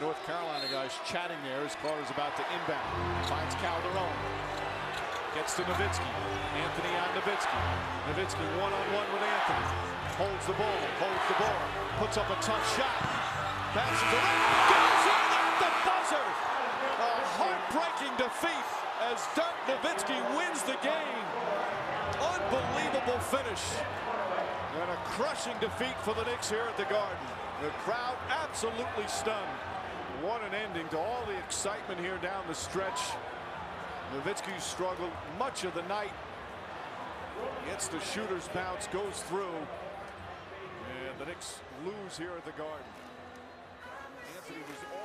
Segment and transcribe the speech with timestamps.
[0.00, 2.88] North Carolina guys chatting there as Carter's about to inbound.
[3.28, 4.16] Finds Calderon.
[5.36, 6.08] Gets to Nowitzki.
[6.56, 7.60] Anthony on Nowitzki.
[8.08, 9.68] Nowitzki one-on-one with Anthony.
[10.16, 10.80] Holds the ball.
[11.04, 11.60] Holds the ball.
[12.00, 12.96] Puts up a tough shot.
[13.76, 14.40] Passes around.
[14.72, 16.26] Goes in at the buzzer.
[16.96, 18.68] A heartbreaking defeat
[19.04, 21.24] as Dirk Nowitzki wins the game.
[22.24, 23.84] Unbelievable finish.
[24.80, 27.20] And a crushing defeat for the Knicks here at the Garden.
[27.60, 29.60] The crowd absolutely stunned.
[30.22, 33.00] What an ending to all the excitement here down the stretch.
[34.14, 36.12] Nowitzki struggled much of the night.
[37.66, 39.54] Gets the shooter's bounce, goes through.
[41.08, 42.84] And the Knicks lose here at the Garden.
[44.36, 44.99] Anthony was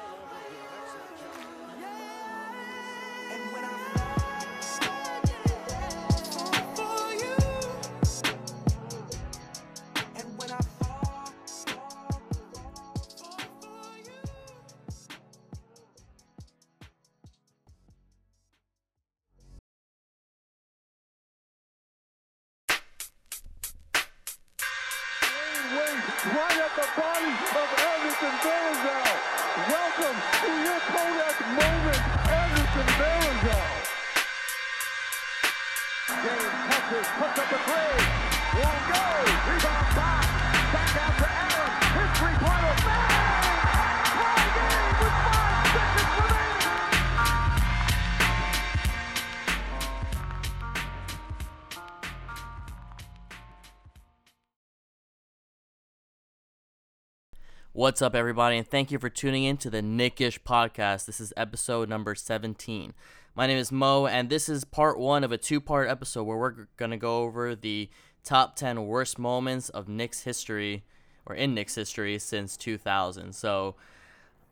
[57.85, 61.05] What's up, everybody, and thank you for tuning in to the Nickish podcast.
[61.05, 62.95] This is episode number 17.
[63.35, 66.35] My name is Mo, and this is part one of a two part episode where
[66.35, 67.91] we're going to go over the
[68.23, 70.83] top 10 worst moments of Knicks history,
[71.27, 73.33] or in Knicks history, since 2000.
[73.35, 73.75] So,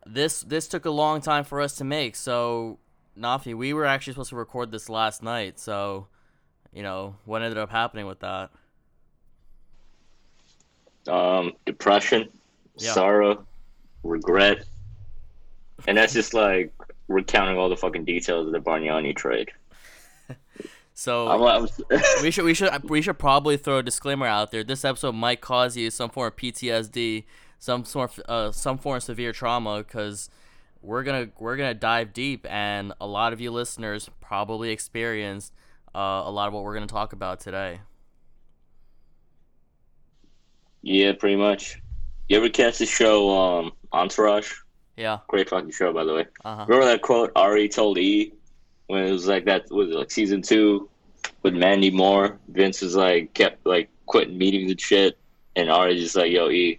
[0.06, 2.14] this this took a long time for us to make.
[2.14, 2.78] So,
[3.18, 5.58] Nafi, we were actually supposed to record this last night.
[5.58, 6.06] So,
[6.72, 8.50] you know, what ended up happening with that?
[11.08, 12.28] um, depression,
[12.76, 12.92] Yeah.
[12.92, 13.46] sorrow,
[14.02, 14.64] regret,
[15.86, 16.72] and that's just like
[17.08, 19.50] recounting all the fucking details of the Bargnani trade.
[20.96, 21.68] So, I'm, I'm,
[22.22, 24.62] we should we should we should probably throw a disclaimer out there.
[24.62, 27.24] This episode might cause you some form of PTSD,
[27.58, 30.30] some sort of, uh, some form of severe trauma because
[30.82, 35.52] we're gonna we're gonna dive deep, and a lot of you listeners probably experienced
[35.96, 37.80] uh, a lot of what we're gonna talk about today.
[40.82, 41.80] yeah, pretty much.
[42.28, 44.52] You ever catch the show um, Entourage?
[44.96, 45.18] Yeah.
[45.28, 46.26] Great fucking show, by the way.
[46.44, 46.64] Uh-huh.
[46.68, 48.32] Remember that quote Ari told E
[48.86, 50.88] when it was like that was it like season two
[51.42, 52.38] with Mandy Moore?
[52.48, 55.18] Vince was like kept like quitting meetings and shit,
[55.56, 56.78] and Ari just like, "Yo, E,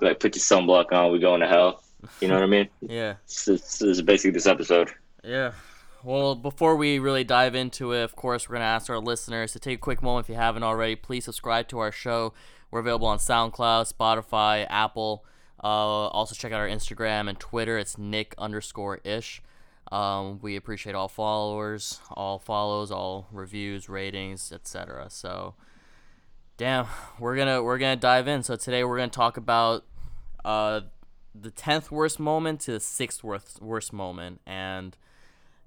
[0.00, 1.82] like put your sunblock on, we going to hell."
[2.20, 2.68] You know what I mean?
[2.80, 3.14] Yeah.
[3.26, 4.90] This is, this is basically this episode.
[5.22, 5.52] Yeah.
[6.02, 9.52] Well, before we really dive into it, of course, we're going to ask our listeners
[9.52, 10.96] to take a quick moment if you haven't already.
[10.96, 12.32] Please subscribe to our show.
[12.70, 15.24] We're available on SoundCloud, Spotify, Apple.
[15.62, 17.78] Uh, also, check out our Instagram and Twitter.
[17.78, 19.42] It's Nick underscore ish.
[19.90, 25.06] Um, we appreciate all followers, all follows, all reviews, ratings, etc.
[25.10, 25.54] So,
[26.56, 26.86] damn,
[27.18, 28.42] we're gonna we're gonna dive in.
[28.44, 29.84] So today we're gonna talk about
[30.44, 30.82] uh,
[31.34, 34.96] the tenth worst moment to the sixth worst worst moment, and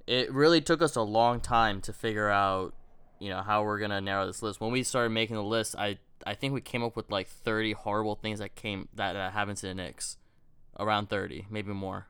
[0.07, 2.73] it really took us a long time to figure out,
[3.19, 4.61] you know, how we're gonna narrow this list.
[4.61, 7.73] When we started making the list, I I think we came up with like thirty
[7.73, 10.17] horrible things that came that, that happened to the Knicks,
[10.79, 12.07] around thirty, maybe more.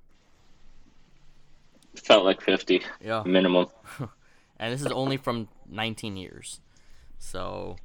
[1.96, 3.68] Felt like fifty Yeah, minimum.
[4.58, 6.60] and this is only from nineteen years,
[7.20, 7.78] so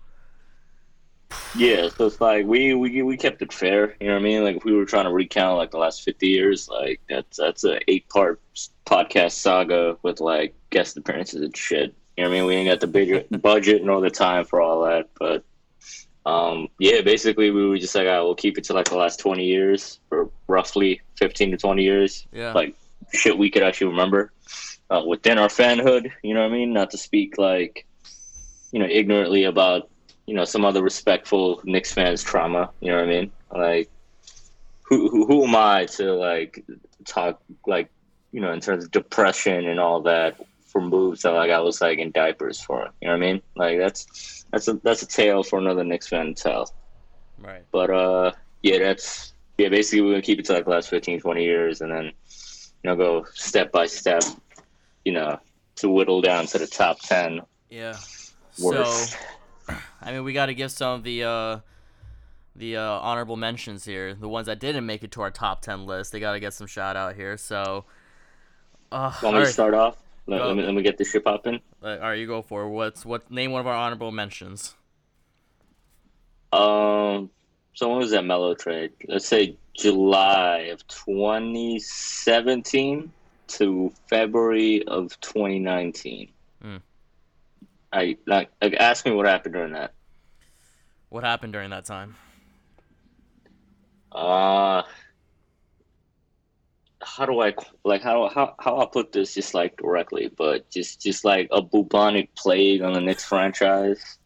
[1.55, 3.97] Yeah, so it's like we, we we kept it fair.
[4.01, 4.45] You know what I mean?
[4.45, 7.65] Like if we were trying to recount like the last fifty years, like that's that's
[7.65, 8.41] a eight part
[8.87, 11.95] podcast saga with like guest appearances and shit.
[12.17, 12.47] You know what I mean?
[12.47, 15.45] We ain't got the budget budget nor the time for all that, but
[16.29, 19.19] um, yeah, basically we were just like, I will keep it to like the last
[19.19, 22.27] twenty years, or roughly fifteen to twenty years.
[22.33, 22.75] yeah, like
[23.15, 24.31] shit we could actually remember
[24.91, 26.13] uh, within our fanhood.
[26.23, 26.75] You know what I mean?
[26.75, 27.87] Not to speak like
[28.73, 29.89] you know ignorantly about
[30.27, 32.71] you know some other respectful Knicks fans' trauma.
[32.81, 33.33] You know what I mean?
[33.51, 33.91] Like
[34.83, 36.63] who who, who am I to like
[37.07, 37.89] talk like
[38.33, 40.37] you know in terms of depression and all that
[40.67, 42.91] for moves that like I was like in diapers for.
[43.01, 43.43] You know what I mean?
[43.57, 46.75] Like that's that's a that's a tale for another Knicks fan to tell.
[47.39, 47.65] right.
[47.73, 49.69] But uh, yeah, that's yeah.
[49.69, 52.11] Basically, we're gonna keep it to like the last 15, 20 years, and then you
[52.85, 54.23] know go step by step,
[55.05, 55.39] you know,
[55.77, 57.41] to whittle down to the top ten
[57.71, 57.97] Yeah.
[58.59, 59.11] worst.
[59.69, 61.59] So, I mean, we got to give some of the uh,
[62.57, 65.87] the uh, honorable mentions here, the ones that didn't make it to our top ten
[65.87, 66.13] list.
[66.13, 67.37] They got to get some shout out here.
[67.37, 67.85] So,
[68.91, 69.97] uh, Want me to start off?
[70.29, 71.59] Let, let me, let me get this shit popping.
[71.83, 72.69] All right, you go for it.
[72.69, 73.31] what's what?
[73.31, 74.75] Name one of our honorable mentions.
[76.53, 77.31] Um,
[77.73, 78.93] so when was that Melo trade?
[79.07, 83.11] Let's say July of 2017
[83.49, 86.29] to February of 2019.
[86.61, 86.77] Hmm.
[87.91, 89.95] I like, like ask me what happened during that.
[91.09, 92.17] What happened during that time?
[94.13, 94.83] Uh
[97.17, 101.01] how do I like how how how I put this just like directly, but just
[101.01, 104.19] just like a bubonic plague on the Knicks franchise,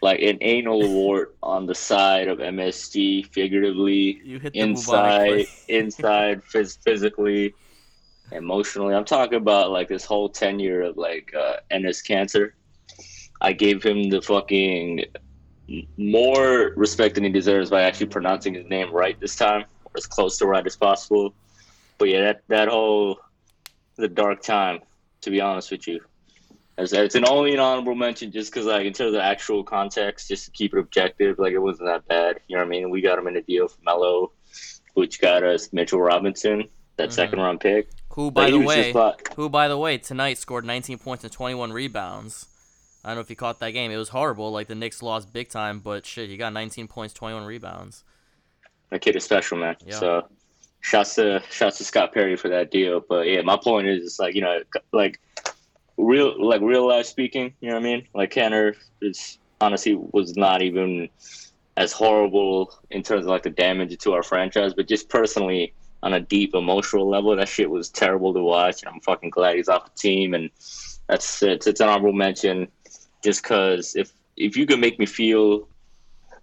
[0.00, 6.78] like an anal wart on the side of MSG, figuratively, You hit inside, inside, phys-
[6.84, 7.54] physically,
[8.32, 8.94] emotionally.
[8.94, 12.52] I'm talking about like this whole tenure of like uh, Enes Kanter.
[13.40, 15.04] I gave him the fucking
[15.96, 20.06] more respect than he deserves by actually pronouncing his name right this time, or as
[20.06, 21.34] close to right as possible.
[22.02, 23.20] But yeah, that that whole
[23.94, 24.80] the dark time,
[25.20, 26.00] to be honest with you,
[26.76, 29.62] it's, it's an only an honorable mention just because like in terms of the actual
[29.62, 32.40] context, just to keep it objective, like it wasn't that bad.
[32.48, 32.90] You know what I mean?
[32.90, 34.32] We got him in a deal for Melo,
[34.94, 36.64] which got us Mitchell Robinson,
[36.96, 37.12] that Mhm.
[37.12, 37.88] second round pick.
[38.14, 41.32] Who, by he the way, like- who, by the way, tonight scored 19 points and
[41.32, 42.48] 21 rebounds.
[43.04, 43.92] I don't know if you caught that game.
[43.92, 44.50] It was horrible.
[44.50, 48.02] Like the Knicks lost big time, but shit, he got 19 points, 21 rebounds.
[48.90, 49.76] that kid is special, man.
[49.86, 50.00] Yeah.
[50.00, 50.28] So,
[50.82, 53.00] shouts to shouts to Scott Perry for that deal.
[53.08, 54.60] But yeah, my point is, it's like you know,
[54.92, 55.18] like
[55.96, 58.06] real like real life speaking, you know what I mean?
[58.14, 61.08] Like Kanter is honestly was not even
[61.76, 66.14] as horrible in terms of like the damage to our franchise, but just personally on
[66.14, 68.82] a deep emotional level, that shit was terrible to watch.
[68.82, 70.50] And I'm fucking glad he's off the team, and
[71.08, 72.68] that's it's, it's an honorable mention.
[73.22, 75.68] Just because if if you could make me feel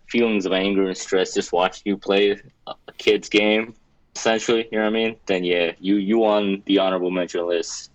[0.08, 3.76] feelings of anger and stress just watching you play a kid's game,
[4.20, 5.16] essentially, you know what I mean?
[5.26, 7.92] Then yeah, you you on the honorable mention list.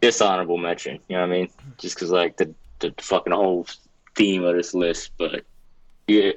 [0.00, 1.48] Dishonorable mention, you know what I mean?
[1.78, 3.66] Just because like the the fucking whole
[4.14, 5.44] theme of this list, but
[6.06, 6.32] yeah,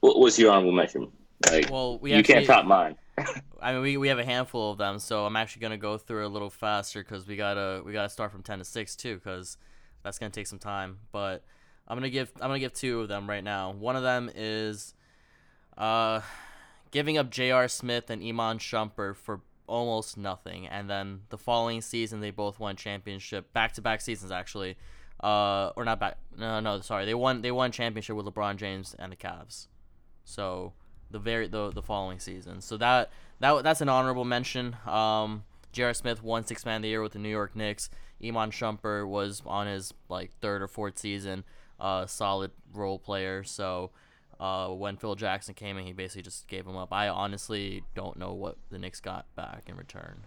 [0.00, 1.10] what was your honorable mention?
[1.50, 2.96] Like Well, we you actually, can't top mine.
[3.62, 6.26] I mean, we, we have a handful of them, so I'm actually gonna go through
[6.26, 9.58] a little faster because we gotta we gotta start from 10 to 6 too, because
[10.02, 10.98] that's gonna take some time.
[11.12, 11.44] But
[11.86, 13.72] I'm gonna give I'm gonna give two of them right now.
[13.72, 14.94] One of them is
[15.76, 16.20] uh,
[16.90, 17.68] giving up J.R.
[17.68, 22.76] Smith and Iman Shumpert for almost nothing, and then the following season they both won
[22.76, 24.76] championship back to back seasons actually.
[25.22, 26.16] Uh, or not back.
[26.36, 27.04] No, no, sorry.
[27.04, 27.42] They won.
[27.42, 29.66] They won championship with LeBron James and the Cavs.
[30.24, 30.72] So
[31.10, 32.62] the very the the following season.
[32.62, 33.10] So that
[33.40, 34.76] that that's an honorable mention.
[34.86, 35.92] Um, J.R.
[35.92, 37.90] Smith won Six Man of the Year with the New York Knicks.
[38.24, 41.44] Iman Shumpert was on his like third or fourth season.
[41.78, 43.44] Uh, solid role player.
[43.44, 43.90] So
[44.40, 46.92] uh, when Phil Jackson came in, he basically just gave him up.
[46.92, 50.22] I honestly don't know what the Knicks got back in return.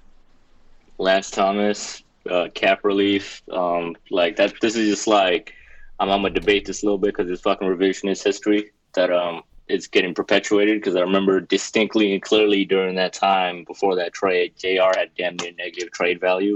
[0.99, 4.53] Lance Thomas, uh, cap relief, um, like that.
[4.61, 5.53] This is just like
[5.99, 9.41] I'm, I'm gonna debate this a little bit because it's fucking revisionist history that um
[9.67, 10.79] is getting perpetuated.
[10.79, 14.93] Because I remember distinctly and clearly during that time before that trade, J.R.
[14.95, 16.55] had damn near negative trade value.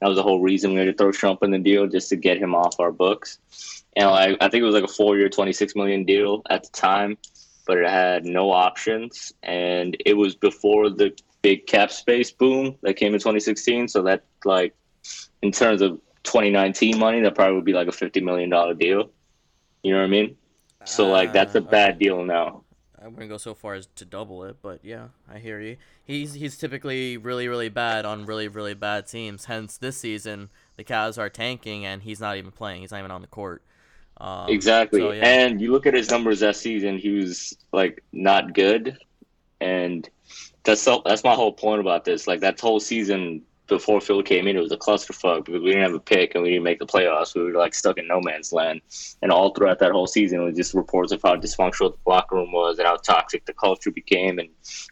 [0.00, 2.16] That was the whole reason we had to throw Shump in the deal just to
[2.16, 3.38] get him off our books.
[3.96, 7.18] And like I think it was like a four-year, twenty-six million deal at the time,
[7.66, 12.94] but it had no options, and it was before the big cap space boom that
[12.96, 13.88] came in 2016.
[13.88, 14.74] So that like
[15.42, 19.10] in terms of 2019 money, that probably would be like a 50 million dollar deal.
[19.82, 20.36] You know what I mean?
[20.84, 22.64] So like that's a Uh, bad deal now.
[23.00, 25.76] I wouldn't go so far as to double it, but yeah, I hear you.
[26.04, 29.44] He's he's typically really really bad on really really bad teams.
[29.44, 32.80] Hence this season the Cavs are tanking and he's not even playing.
[32.80, 33.62] He's not even on the court.
[34.18, 35.00] Um, Exactly.
[35.00, 35.24] so, yeah.
[35.24, 38.98] And you look at his numbers that season, he was like not good.
[39.60, 40.08] And
[40.64, 42.26] that's so, that's my whole point about this.
[42.26, 45.82] Like that whole season before Phil came in, it was a clusterfuck because we didn't
[45.82, 47.34] have a pick and we didn't make the playoffs.
[47.34, 48.80] We were like stuck in no man's land.
[49.22, 52.36] And all throughout that whole season, it was just reports of how dysfunctional the locker
[52.36, 54.48] room was and how toxic the culture became and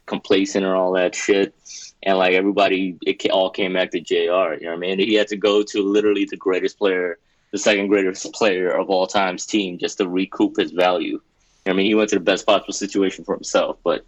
[0.06, 1.54] complacent and all that shit.
[2.02, 4.54] And like everybody, it all came back to J.R.
[4.54, 4.98] You know what I mean?
[4.98, 7.18] He had to go to literally the greatest player
[7.54, 11.20] the second greatest player of all time's team just to recoup his value.
[11.68, 14.04] I mean, he went to the best possible situation for himself, but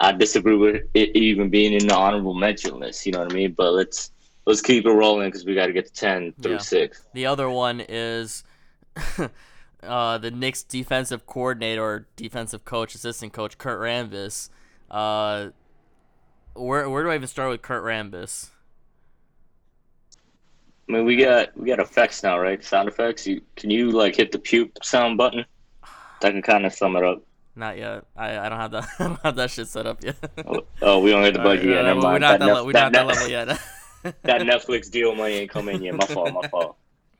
[0.00, 3.04] I disagree with it even being in the honorable mention list.
[3.04, 3.52] You know what I mean?
[3.52, 4.10] But let's
[4.46, 6.58] let's keep it rolling because we got to get to ten through Yeah.
[6.58, 7.04] six.
[7.12, 8.42] The other one is
[9.82, 14.48] uh, the Knicks defensive coordinator or defensive coach, assistant coach Kurt Rambis.
[14.90, 15.50] Uh,
[16.54, 18.48] where where do I even start with Kurt Rambis?
[20.88, 22.62] I mean, we got we got effects now, right?
[22.62, 23.26] Sound effects.
[23.26, 25.44] You can you like hit the puke sound button?
[26.20, 27.22] That can kind of sum it up.
[27.54, 28.04] Not yet.
[28.16, 28.88] I, I don't have that.
[28.98, 30.16] I don't have that shit set up yet.
[30.46, 31.82] Oh, oh, we don't have the budget yet.
[31.82, 32.20] Never we're mind.
[32.20, 33.46] not That that, Nef- we're not that that level yet.
[34.22, 35.94] that Netflix deal money ain't coming yet.
[35.94, 36.32] My fault.
[36.32, 36.76] My fault.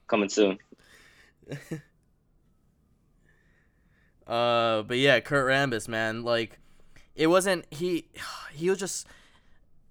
[0.07, 0.59] Coming soon.
[4.25, 6.59] Uh, but yeah, Kurt Rambis, man, like
[7.15, 8.07] it wasn't he.
[8.55, 9.07] He was just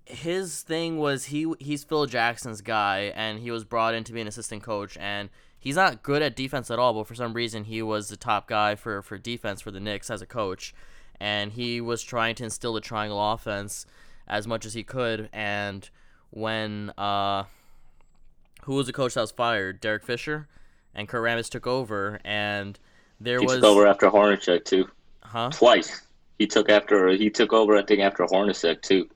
[0.06, 4.22] his thing was he he's Phil Jackson's guy, and he was brought in to be
[4.22, 5.30] an assistant coach, and
[5.60, 6.94] he's not good at defense at all.
[6.94, 10.10] But for some reason, he was the top guy for for defense for the Knicks
[10.10, 10.74] as a coach,
[11.20, 13.86] and he was trying to instill the triangle offense
[14.28, 15.30] as much as he could.
[15.32, 15.90] And
[16.30, 17.44] when uh,
[18.64, 19.80] who was the coach that was fired?
[19.82, 20.48] Derek Fisher,
[20.96, 22.78] and Kurt Rambis took over, and
[23.20, 24.90] there He was took over after Hornacek too.
[25.22, 25.50] huh.
[25.52, 26.02] Twice.
[26.40, 27.10] He took after.
[27.10, 27.78] He took over.
[27.78, 29.08] I think after Hornacek too.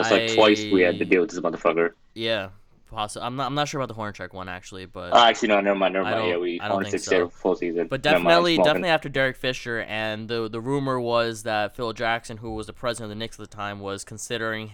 [0.00, 1.92] It's like twice we had to deal with this motherfucker.
[2.14, 2.48] Yeah,
[2.90, 3.26] possibly.
[3.26, 3.46] I'm not.
[3.46, 5.94] I'm not sure about the Hornacek one actually, but Oh, actually, no, never mind.
[5.94, 6.28] Never mind.
[6.28, 7.28] Yeah, we I Hornacek stayed so.
[7.28, 7.88] full season.
[7.88, 12.54] but definitely, definitely after Derek Fisher, and the the rumor was that Phil Jackson, who
[12.54, 14.72] was the president of the Knicks at the time, was considering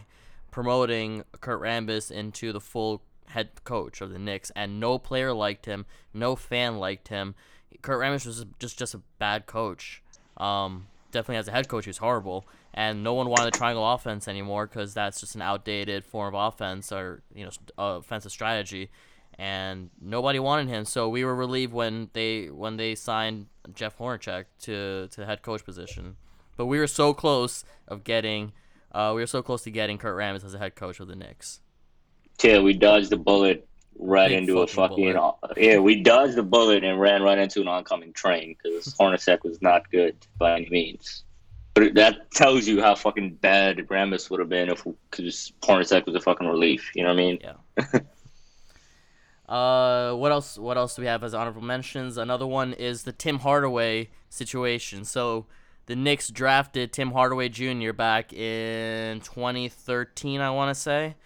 [0.51, 5.67] promoting Kurt Rambis into the full head coach of the Knicks, and no player liked
[5.67, 7.35] him, no fan liked him.
[7.83, 10.03] Kurt Rambis was just just a bad coach.
[10.37, 13.91] Um, definitely as a head coach, he was horrible, and no one wanted the triangle
[13.91, 18.33] offense anymore because that's just an outdated form of offense or you know uh, offensive
[18.33, 18.91] strategy,
[19.39, 20.85] and nobody wanted him.
[20.85, 25.43] So we were relieved when they when they signed Jeff Hornacek to to the head
[25.43, 26.17] coach position.
[26.57, 28.53] But we were so close of getting,
[28.93, 31.17] uh, we were so close to getting Kurt Rambis as a head coach of the
[31.17, 31.61] Knicks.
[32.43, 33.67] Yeah, we dodged the bullet
[33.99, 35.65] right Big into a fucking fucking.
[35.65, 39.63] Yeah, we dodged the bullet and ran right into an oncoming train because Hornacek was
[39.63, 41.25] not good by any means.
[41.75, 46.15] But that tells you how fucking bad Rambis would have been if because Hornacek was
[46.15, 46.91] a fucking relief.
[46.95, 47.39] You know what I mean?
[47.41, 48.01] Yeah.
[49.55, 50.59] uh, what else?
[50.59, 52.19] What else do we have as honorable mentions?
[52.19, 55.05] Another one is the Tim Hardaway situation.
[55.05, 55.47] So
[55.87, 57.93] the Knicks drafted Tim Hardaway Jr.
[57.93, 61.17] back in 2013, I want to say,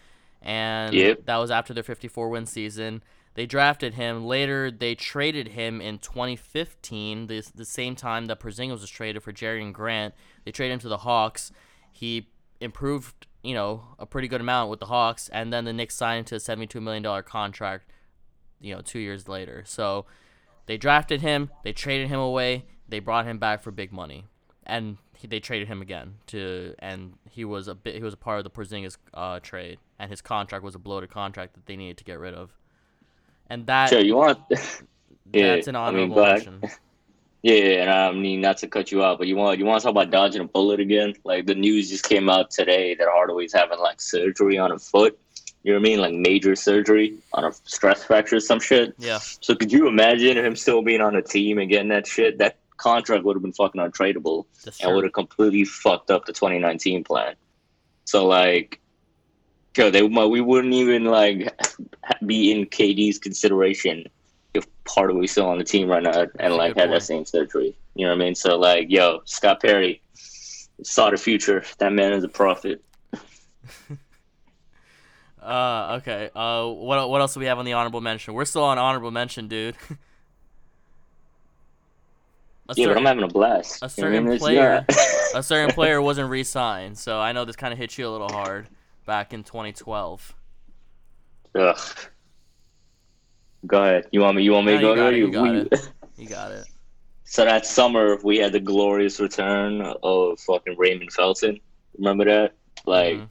[0.40, 1.26] and Yep.
[1.26, 3.02] that was after their 54 win season.
[3.34, 4.24] They drafted him.
[4.24, 9.32] Later, they traded him in 2015, the, the same time that Porzingis was traded for
[9.32, 10.14] Jerian Grant.
[10.44, 11.52] They traded him to the Hawks.
[11.92, 12.28] He
[12.60, 16.20] improved, you know, a pretty good amount with the Hawks, and then the Knicks signed
[16.20, 17.90] him to a $72 million contract,
[18.60, 19.62] you know, two years later.
[19.66, 20.06] So
[20.66, 24.24] they drafted him, they traded him away, they brought him back for big money,
[24.66, 28.18] and he, they traded him again to, and he was a bit, he was a
[28.18, 31.76] part of the Porzingis uh, trade, and his contract was a bloated contract that they
[31.76, 32.52] needed to get rid of,
[33.50, 34.38] and that Sure, you want?
[34.50, 34.56] yeah,
[35.56, 36.46] that's an I mean, honorable ahead.
[36.46, 36.62] mention.
[37.44, 39.82] Yeah, and uh, I mean not to cut you out, but you want you want
[39.82, 41.12] to talk about dodging a bullet again?
[41.24, 45.18] Like the news just came out today that Hardaway's having like surgery on a foot.
[45.62, 46.00] You know what I mean?
[46.00, 48.94] Like major surgery on a stress fracture, or some shit.
[48.96, 52.38] Yeah, So could you imagine him still being on a team and getting that shit?
[52.38, 56.32] That contract would have been fucking untradeable that's and would have completely fucked up the
[56.32, 57.34] 2019 plan.
[58.06, 58.80] So like,
[59.76, 61.54] yo, they we wouldn't even like
[62.24, 64.08] be in KD's consideration
[64.54, 67.74] if Hardaway's still on the team right now and like had that same surgery.
[67.94, 68.34] You know what I mean?
[68.34, 70.00] So like, yo, Scott Perry
[70.82, 71.64] saw the future.
[71.78, 72.82] That man is a prophet.
[75.42, 76.30] Uh, okay.
[76.34, 78.32] Uh, what what else do we have on the honorable mention?
[78.32, 79.76] We're still on honorable mention, dude.
[82.70, 83.82] a, Yeah, but I'm having a blast.
[83.82, 84.38] a You know I certain?
[84.38, 84.98] Player- not-
[85.34, 88.30] a certain player wasn't re-signed, so I know this kind of hit you a little
[88.30, 88.68] hard
[89.04, 90.34] back in 2012.
[91.56, 91.78] Ugh.
[93.66, 94.06] Go ahead.
[94.12, 94.42] You want me?
[94.42, 95.12] You want me No, to you go got there?
[95.14, 95.88] it, you got We- it.
[96.16, 96.64] You got it.
[97.24, 101.58] So that summer, we had the glorious return of fucking Raymond Felton.
[101.98, 102.52] Remember that?
[102.86, 103.28] Like Mhm.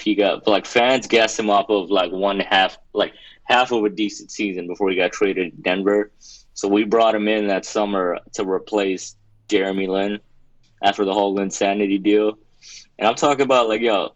[0.00, 3.12] he got like fans gassed him off of like one half, like
[3.44, 6.10] half of a decent season before he got traded to Denver.
[6.54, 9.14] So we brought him in that summer to replace
[9.48, 10.20] Jeremy Lin
[10.82, 12.38] after the whole insanity deal.
[12.98, 14.14] And I'm talking about like yo,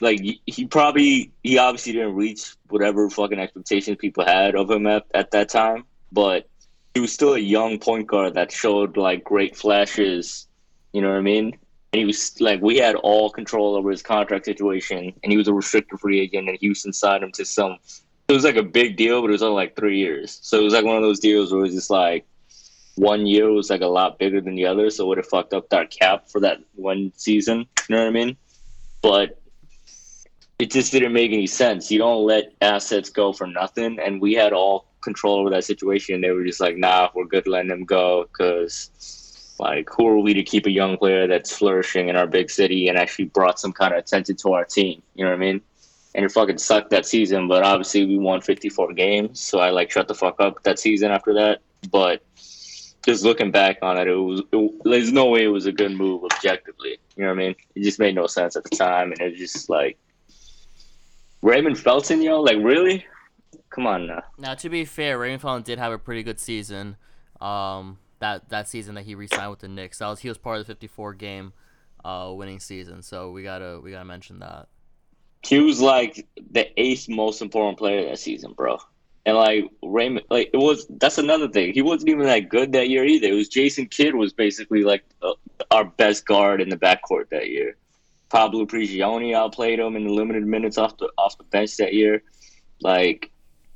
[0.00, 5.04] like he- probably he obviously didn't reach whatever fucking expectations people had of him at,
[5.14, 6.48] at that time, but
[6.94, 10.46] he was still a young point guard that showed like great flashes.
[10.92, 11.58] You know what I mean?
[11.92, 15.48] And he was like, we had all control over his contract situation, and he was
[15.48, 17.78] a restricted free agent, and Houston signed him to some.
[18.28, 20.38] It was like a big deal, but it was only like three years.
[20.42, 22.26] So it was like one of those deals where it was just like
[22.96, 25.54] one year was like a lot bigger than the other, so it would have fucked
[25.54, 27.66] up that cap for that one season.
[27.88, 28.36] You know what I mean?
[29.02, 29.38] But
[30.58, 31.90] it just didn't make any sense.
[31.90, 36.20] You don't let assets go for nothing, and we had all control over that situation.
[36.20, 38.90] They were just like, "Nah, we're good letting them go," because
[39.58, 42.88] like, who are we to keep a young player that's flourishing in our big city
[42.88, 45.02] and actually brought some kind of attention to our team?
[45.14, 45.60] You know what I mean?
[46.14, 49.90] And it fucking sucked that season, but obviously we won 54 games, so I like
[49.90, 51.60] shut the fuck up that season after that.
[51.90, 52.22] But
[53.04, 55.92] just looking back on it, it was it, there's no way it was a good
[55.92, 56.98] move objectively.
[57.16, 57.54] You know what I mean?
[57.74, 59.98] It just made no sense at the time, and it was just like
[61.42, 63.04] Raymond Felton, yo, like really?
[63.70, 64.22] Come on now.
[64.38, 66.96] Now, to be fair, Raymond Felton did have a pretty good season.
[67.40, 70.58] Um, that that season that he re-signed with the Knicks, that was he was part
[70.58, 71.52] of the 54 game
[72.04, 73.02] uh, winning season.
[73.02, 74.68] So we gotta we gotta mention that.
[75.42, 78.78] He was like the eighth most important player that season, bro.
[79.26, 80.86] And like Raymond, like it was.
[80.88, 81.74] That's another thing.
[81.74, 83.26] He wasn't even that good that year either.
[83.26, 85.32] It was Jason Kidd was basically like uh,
[85.70, 87.76] our best guard in the backcourt that year.
[88.28, 92.22] Pablo Prigioni outplayed him in the limited minutes off the off the bench that year.
[92.80, 93.30] Like,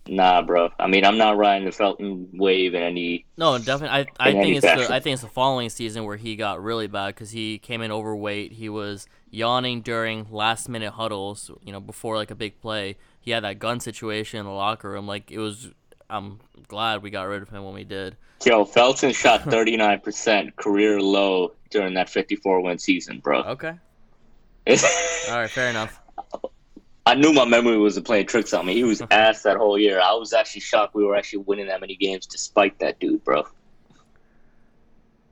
[0.06, 0.70] nah, bro.
[0.78, 3.26] I mean, I'm not riding the Felton wave in any.
[3.36, 4.06] No, definitely.
[4.18, 4.92] I, I think it's the.
[4.92, 7.92] I think it's the following season where he got really bad because he came in
[7.92, 8.52] overweight.
[8.52, 11.50] He was yawning during last minute huddles.
[11.62, 14.90] You know, before like a big play, he had that gun situation in the locker
[14.90, 15.06] room.
[15.06, 15.70] Like it was.
[16.12, 18.16] I'm glad we got rid of him when we did.
[18.44, 23.42] Yo, Felton shot 39% career low during that 54 win season, bro.
[23.42, 23.74] Okay.
[24.66, 25.50] All right.
[25.50, 26.00] Fair enough.
[27.06, 28.74] I knew my memory was playing tricks on me.
[28.74, 30.00] He was ass that whole year.
[30.00, 33.46] I was actually shocked we were actually winning that many games despite that dude, bro.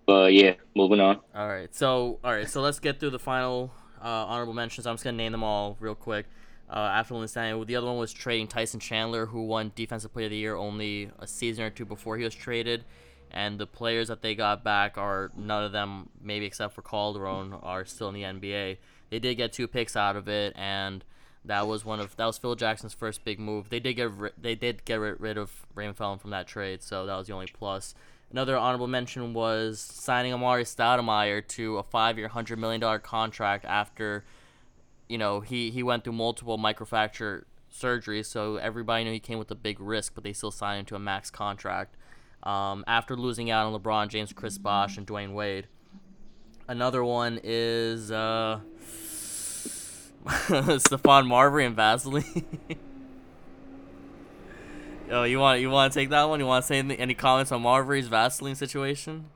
[0.07, 1.21] But yeah, moving on.
[1.35, 1.73] All right.
[1.75, 2.49] So all right.
[2.49, 3.71] So let's get through the final
[4.03, 4.87] uh, honorable mentions.
[4.87, 6.27] I'm just gonna name them all real quick.
[6.71, 10.31] Uh, after understanding, the other one was trading Tyson Chandler, who won Defensive Player of
[10.31, 12.85] the Year only a season or two before he was traded.
[13.31, 17.55] And the players that they got back are none of them, maybe except for Calderon,
[17.63, 18.79] are still in the NBA.
[19.11, 21.05] They did get two picks out of it, and
[21.45, 23.71] that was one of that was Phil Jackson's first big move.
[23.71, 27.07] They did get ri- they did get rid of Raymond Felton from that trade, so
[27.07, 27.95] that was the only plus.
[28.31, 34.25] Another honorable mention was signing Amar'e Stoudemire to a five-year, hundred million dollar contract after,
[35.09, 39.51] you know, he he went through multiple microfracture surgeries, so everybody knew he came with
[39.51, 41.97] a big risk, but they still signed him to a max contract.
[42.43, 45.67] Um, after losing out on LeBron James, Chris Bosh, and Dwyane Wade.
[46.69, 48.61] Another one is uh,
[50.27, 52.45] Stephon Marbury and Vaseline.
[55.09, 56.39] Yo, you want you want to take that one?
[56.39, 59.31] You want to say any, any comments on Marbury's Vaseline situation?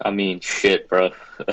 [0.00, 1.10] I mean, shit, bro.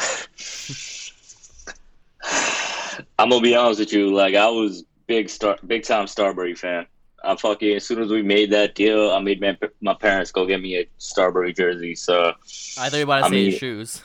[3.20, 4.14] I'm gonna be honest with you.
[4.14, 6.86] Like, I was big star, big time Starbury fan.
[7.24, 10.46] I fucking as soon as we made that deal, I made my, my parents go
[10.46, 11.96] get me a Starbury jersey.
[11.96, 12.34] So,
[12.78, 14.02] I thought you were about to I say mean- shoes.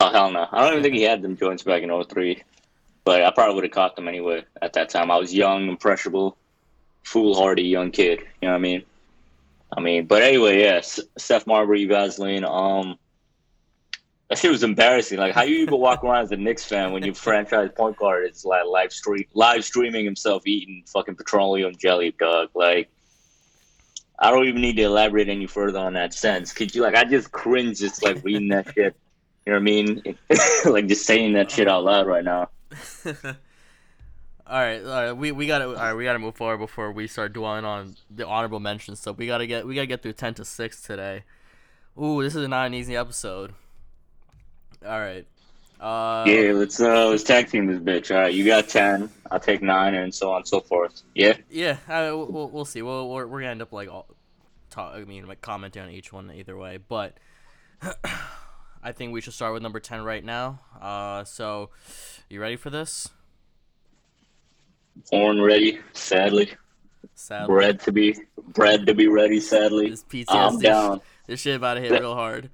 [0.00, 2.42] oh hell no, I don't even think he had them joints back in 03.
[3.04, 5.10] But I probably would have caught them anyway at that time.
[5.10, 6.36] I was young, impressionable,
[7.04, 8.20] foolhardy young kid.
[8.42, 8.82] You know what I mean?
[9.74, 12.44] I mean, but anyway, yes, Steph Marbury, Vaseline.
[12.44, 12.98] Um,
[14.28, 15.18] that shit was embarrassing.
[15.18, 18.30] Like, how you even walk around as a Knicks fan when your franchise point guard
[18.30, 22.50] is like live stream, live streaming himself eating fucking petroleum jelly, dog?
[22.54, 22.90] Like,
[24.18, 26.52] I don't even need to elaborate any further on that sense.
[26.52, 26.94] Could you like?
[26.94, 28.94] I just cringe just like reading that shit.
[29.46, 30.02] You know what I mean?
[30.66, 32.50] like just saying that shit out loud right now.
[33.06, 33.12] all
[34.46, 35.12] right, all right.
[35.12, 35.94] We, we gotta all right.
[35.94, 39.00] We gotta move forward before we start dwelling on the honorable mentions.
[39.00, 41.24] So we gotta get we gotta get through ten to six today.
[41.98, 43.54] Ooh, this is not an easy episode.
[44.84, 45.26] All right.
[45.80, 48.14] Uh, Yeah, let's uh let's tag team this bitch.
[48.14, 51.02] All right, you got ten, I'll take nine, and so on and so forth.
[51.14, 51.36] Yeah.
[51.50, 52.82] Yeah, uh, we'll, we'll, we'll see.
[52.82, 54.06] We'll, we're, we're gonna end up like all,
[54.70, 56.78] talk, I mean, like commenting on each one either way.
[56.78, 57.16] But
[58.82, 60.60] I think we should start with number ten right now.
[60.80, 61.70] Uh, so
[62.28, 63.08] you ready for this?
[65.12, 66.50] Born ready, sadly.
[67.14, 68.16] Sadly, Bred to be
[68.48, 69.90] bred to be ready, sadly.
[69.90, 70.24] this PTSD.
[70.30, 71.00] I'm down.
[71.28, 72.50] This shit about to hit real hard.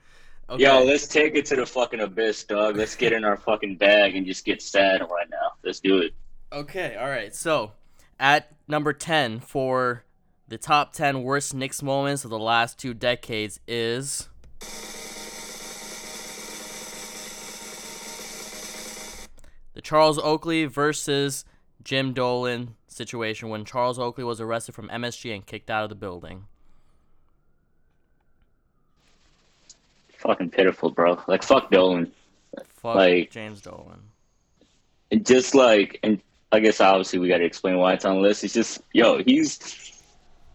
[0.50, 0.62] Okay.
[0.62, 2.76] Yo, let's take it to the fucking abyss, dog.
[2.76, 5.52] Let's get in our fucking bag and just get sad right now.
[5.62, 6.12] Let's do it.
[6.52, 7.34] Okay, all right.
[7.34, 7.72] So,
[8.20, 10.04] at number 10 for
[10.46, 14.28] the top 10 worst Knicks moments of the last two decades is
[19.72, 21.46] the Charles Oakley versus
[21.82, 25.96] Jim Dolan situation when Charles Oakley was arrested from MSG and kicked out of the
[25.96, 26.44] building.
[30.24, 31.20] Fucking pitiful, bro.
[31.28, 32.12] Like fuck Dolan.
[32.68, 34.00] Fuck Like- James Dolan.
[35.10, 38.42] And just like and I guess obviously we gotta explain why it's on the list.
[38.42, 39.92] It's just yo, he's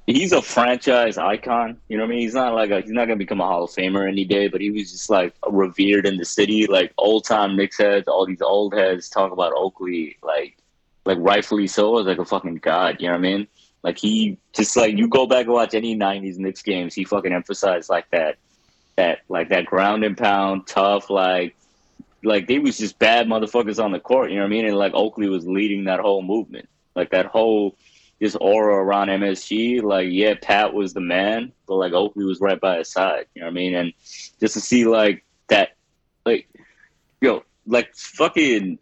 [0.08, 1.77] he's a franchise icon.
[1.88, 2.19] You know what I mean?
[2.21, 4.60] He's not like a, he's not gonna become a Hall of Famer any day, but
[4.60, 6.65] he was just like revered in the city.
[6.65, 10.58] Like old time Knicks heads, all these old heads talk about Oakley like
[11.05, 12.97] like rightfully so as like a fucking god.
[12.99, 13.47] You know what I mean?
[13.84, 17.32] Like he just like you go back and watch any '90s Knicks games, he fucking
[17.32, 18.38] emphasized like that,
[19.00, 21.56] that like that ground and pound, tough, like
[22.22, 24.30] like they was just bad motherfuckers on the court.
[24.30, 24.66] You know what I mean?
[24.66, 27.78] And like Oakley was leading that whole movement, like that whole
[28.20, 29.82] this aura around MSG.
[29.82, 33.26] Like, yeah, Pat was the man, but like Oakley was right by his side.
[33.34, 33.76] You know what I mean?
[33.76, 33.94] And
[34.42, 35.78] just to see like that,
[36.26, 36.50] like,
[37.22, 38.80] yo, like fucking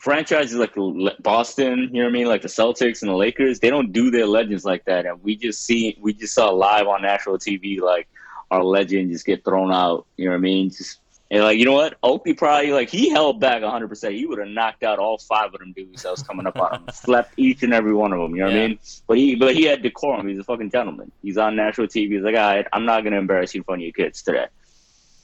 [0.00, 0.74] franchises like
[1.20, 4.10] Boston, you know what I mean, like the Celtics and the Lakers, they don't do
[4.10, 7.80] their legends like that, and we just see we just saw live on national TV
[7.80, 8.08] like
[8.50, 10.06] our legend just get thrown out.
[10.16, 10.70] You know what I mean?
[10.70, 13.88] Just and like you know what, Oakley probably like he held back 100.
[13.88, 16.58] percent He would have knocked out all five of them dudes that was coming up
[16.58, 18.34] on him, slept each and every one of them.
[18.34, 18.54] You know yeah.
[18.54, 18.78] what I mean?
[19.06, 20.28] But he but he had decorum.
[20.28, 21.12] He's a fucking gentleman.
[21.22, 22.12] He's on national TV.
[22.12, 24.46] He's like, all right, I'm not gonna embarrass you in front of your kids today.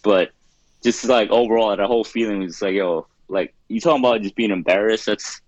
[0.02, 0.32] But
[0.82, 4.50] just like overall, the whole feeling was like, yo, like you talking about just being
[4.50, 5.06] embarrassed.
[5.06, 5.40] That's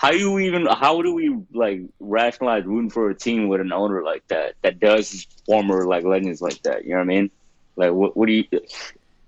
[0.00, 4.02] how you even how do we like rationalize rooting for a team with an owner
[4.02, 6.84] like that that does former like legends like that?
[6.84, 7.30] You know what I mean?
[7.76, 8.44] Like what what do you?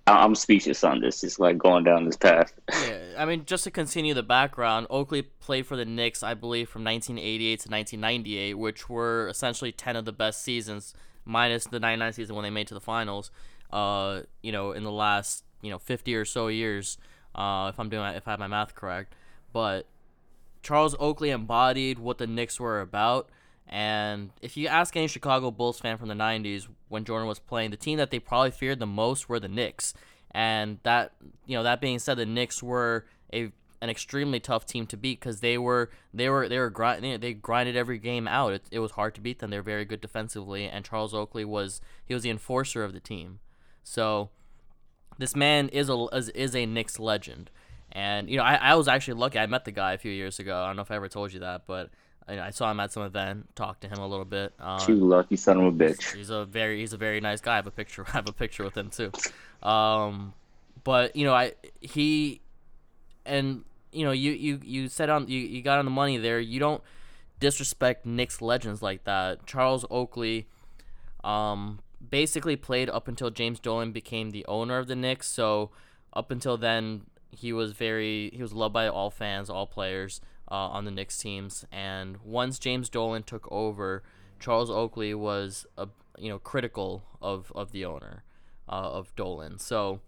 [0.06, 1.20] I'm speechless on this.
[1.20, 2.54] Just like going down this path.
[2.88, 6.70] yeah, I mean, just to continue the background, Oakley played for the Knicks, I believe,
[6.70, 10.94] from 1988 to 1998, which were essentially 10 of the best seasons,
[11.26, 13.30] minus the 99 season when they made to the finals.
[13.70, 16.96] Uh, you know, in the last you know 50 or so years
[17.34, 19.14] uh, if I'm doing if I have my math correct.
[19.52, 19.86] But
[20.62, 23.28] Charles Oakley embodied what the Knicks were about.
[23.68, 27.70] And if you ask any Chicago Bulls fan from the 90s when Jordan was playing,
[27.70, 29.94] the team that they probably feared the most were the Knicks.
[30.30, 31.12] And that,
[31.46, 35.18] you know, that being said, the Knicks were a an extremely tough team to beat
[35.18, 38.52] because they were they were they were grind, they grinded every game out.
[38.52, 39.50] It, it was hard to beat them.
[39.50, 43.40] They're very good defensively, and Charles Oakley was he was the enforcer of the team.
[43.82, 44.30] So
[45.18, 47.50] this man is a is, is a Knicks legend,
[47.92, 49.38] and you know I, I was actually lucky.
[49.38, 50.56] I met the guy a few years ago.
[50.62, 51.90] I don't know if I ever told you that, but
[52.26, 54.52] I, I saw him at some event, talked to him a little bit.
[54.58, 56.16] Um, you lucky son of a bitch.
[56.16, 57.52] He's a very he's a very nice guy.
[57.52, 58.04] I have a picture.
[58.08, 59.12] I have a picture with him too.
[59.66, 60.32] Um,
[60.84, 62.40] but you know I he
[63.26, 66.40] and you know you you you said on you, you got on the money there.
[66.40, 66.82] You don't
[67.40, 69.46] disrespect Knicks legends like that.
[69.46, 70.46] Charles Oakley,
[71.24, 75.28] um, basically played up until James Dolan became the owner of the Knicks.
[75.28, 75.70] So
[76.12, 77.02] up until then,
[77.32, 81.18] he was very he was loved by all fans, all players uh, on the Knicks
[81.18, 81.64] teams.
[81.72, 84.02] And once James Dolan took over,
[84.38, 88.22] Charles Oakley was a you know critical of of the owner
[88.68, 89.58] uh, of Dolan.
[89.58, 90.00] So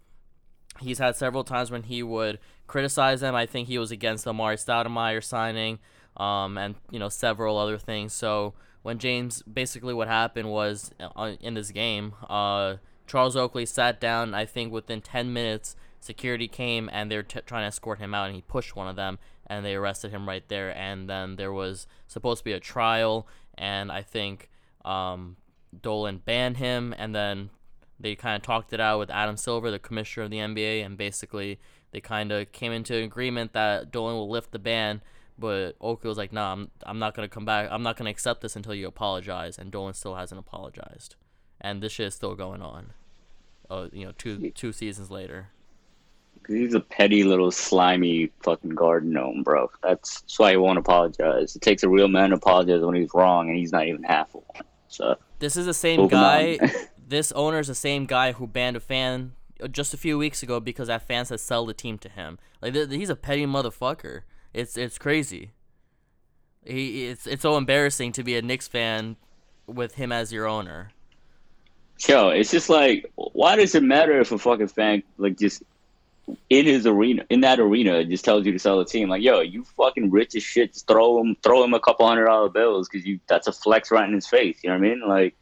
[0.79, 3.35] he's had several times when he would criticize them.
[3.35, 5.79] I think he was against the Amar'e Stoudemire signing,
[6.15, 8.13] um, and you know several other things.
[8.13, 12.75] So when James basically what happened was uh, in this game, uh,
[13.07, 14.35] Charles Oakley sat down.
[14.35, 18.27] I think within 10 minutes, security came and they're t- trying to escort him out,
[18.27, 20.75] and he pushed one of them, and they arrested him right there.
[20.75, 24.49] And then there was supposed to be a trial, and I think
[24.83, 25.37] um,
[25.79, 27.49] Dolan banned him, and then
[27.99, 30.97] they kind of talked it out with Adam Silver, the commissioner of the NBA, and
[30.97, 31.59] basically
[31.91, 35.01] they kind of came into an agreement that Dolan will lift the ban
[35.37, 37.69] but Oakley was like, "Nah, I'm I'm not gonna come back.
[37.71, 41.15] I'm not gonna accept this until you apologize." And Dolan still hasn't apologized,
[41.59, 42.93] and this shit is still going on.
[43.69, 45.49] Uh, you know, two two seasons later.
[46.47, 49.69] He's a petty little slimy fucking garden gnome, bro.
[49.81, 51.55] That's, that's why he won't apologize.
[51.55, 54.33] It takes a real man to apologize when he's wrong, and he's not even half
[54.35, 54.63] of one.
[54.87, 56.59] So this is the same guy.
[57.07, 60.43] this owner is the same guy who banned a fan uh, just a few weeks
[60.43, 62.39] ago because that fan said sell the team to him.
[62.61, 64.21] Like th- he's a petty motherfucker.
[64.53, 65.51] It's it's crazy.
[66.63, 69.17] He it's it's so embarrassing to be a Knicks fan
[69.67, 70.91] with him as your owner.
[72.07, 75.63] Yo, it's just like, why does it matter if a fucking fan like just
[76.49, 79.09] in his arena, in that arena, it just tells you to sell the team?
[79.09, 80.73] Like, yo, you fucking rich as shit.
[80.73, 83.91] Just throw him, throw him a couple hundred dollar bills because you that's a flex
[83.91, 84.57] right in his face.
[84.63, 85.07] You know what I mean?
[85.07, 85.35] Like,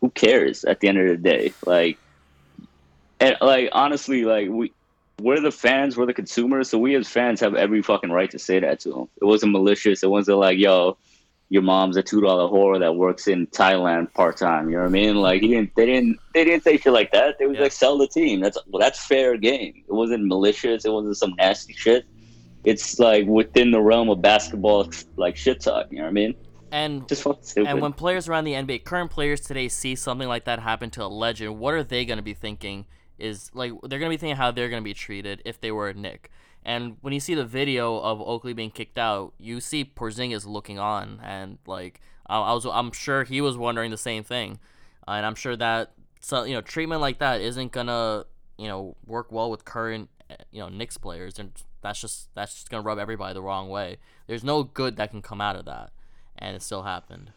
[0.00, 1.52] who cares at the end of the day?
[1.64, 1.98] Like,
[3.20, 4.72] and like honestly, like we
[5.20, 8.38] we're the fans, we're the consumers, so we as fans have every fucking right to
[8.38, 9.08] say that to him.
[9.20, 10.02] It wasn't malicious.
[10.02, 10.98] It wasn't like, yo,
[11.48, 14.68] your mom's a two dollar whore that works in Thailand part time.
[14.68, 15.16] You know what I mean?
[15.16, 17.38] Like he didn't, they didn't, they didn't say shit like that.
[17.38, 17.64] They was yeah.
[17.64, 18.40] like, sell the team.
[18.40, 19.84] That's well, that's fair game.
[19.88, 20.84] It wasn't malicious.
[20.84, 22.04] It wasn't some nasty shit.
[22.64, 25.86] It's like within the realm of basketball, like shit talk.
[25.90, 26.34] You know what I mean?
[26.72, 27.24] And just
[27.56, 31.04] and when players around the NBA, current players today, see something like that happen to
[31.04, 32.86] a legend, what are they going to be thinking?
[33.18, 35.94] is like they're gonna be thinking how they're gonna be treated if they were a
[35.94, 36.30] Nick.
[36.66, 40.80] And when you see the video of Oakley being kicked out, you see Porzingis looking
[40.80, 44.58] on, and like I, I was, I'm sure he was wondering the same thing,
[45.06, 48.24] uh, and I'm sure that so you know treatment like that isn't gonna
[48.58, 50.10] you know work well with current
[50.50, 51.52] you know Knicks players, and
[51.82, 53.98] that's just that's just gonna rub everybody the wrong way.
[54.26, 55.92] There's no good that can come out of that,
[56.36, 57.30] and it still happened.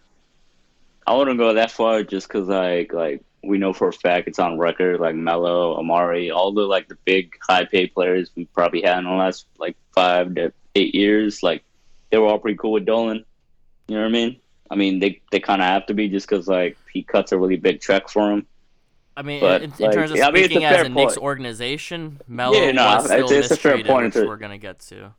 [1.05, 4.39] I wouldn't go that far just because like like we know for a fact it's
[4.39, 8.81] on record, like Melo, Amar'e, all the like the big high paid players we probably
[8.81, 11.63] had in the last like five to eight years, like
[12.09, 13.23] they were all pretty cool with Dolan.
[13.87, 14.39] You know what I mean?
[14.71, 17.37] I mean, they they kind of have to be just because like he cuts a
[17.37, 18.45] really big check for him.
[19.17, 21.17] I mean, But, in, in like, terms of I mean, a speaking as a Knicks
[21.17, 24.57] organization, Melo Yeah, no, was still it's- it's a fair point which to- we're gonna
[24.57, 25.13] get to.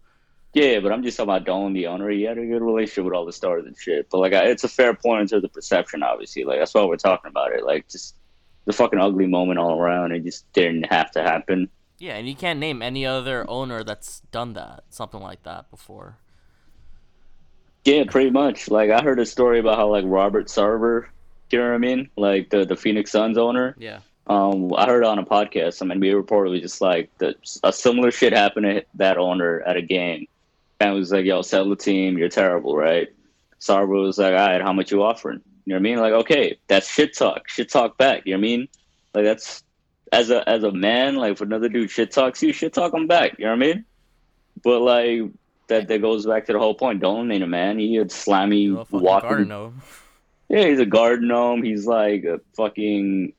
[0.53, 2.09] Yeah, but I'm just talking about Dolan, the owner.
[2.11, 4.09] He had a good relationship with all the stars and shit.
[4.11, 6.03] But like, I- it's a fair point into the perception.
[6.03, 7.65] Obviously, like that's why we're talking about it.
[7.65, 8.17] Like, just
[8.65, 10.13] the fucking ugly moment all around.
[10.13, 11.69] It just didn't have to happen.
[11.99, 16.17] Yeah, and you can't name any other owner that's done that, something like that before.
[17.85, 18.69] Yeah, pretty much.
[18.71, 21.07] Like, I heard a story about how like Robert Sarver,
[21.51, 22.11] you know what I mean?
[22.17, 23.75] Like the the Phoenix Suns owner.
[23.79, 24.01] Yeah.
[24.27, 27.35] Um, I heard on a podcast, some NBA reporter was just like, the,
[27.65, 30.29] a similar shit happened to that owner at a game.
[30.81, 32.19] And was like, yo, sell the team.
[32.19, 33.09] You're terrible, right?
[33.61, 35.43] Sarver was like, all right, how much you offering?
[35.67, 35.99] You know what I mean?
[35.99, 37.49] Like, okay, that's shit talk.
[37.49, 38.23] Shit talk back.
[38.25, 38.69] You know what I mean?
[39.15, 39.63] Like, that's,
[40.13, 43.07] as a as a man, like, if another dude shit talks you, shit talk him
[43.07, 43.39] back.
[43.39, 43.85] You know what I mean?
[44.65, 45.21] But, like,
[45.69, 47.01] that, that goes back to the whole point.
[47.01, 47.79] Dolan ain't a man.
[47.79, 49.73] He a slammy, You walking
[50.51, 51.63] yeah, he's a garden gnome.
[51.63, 53.33] He's like a fucking.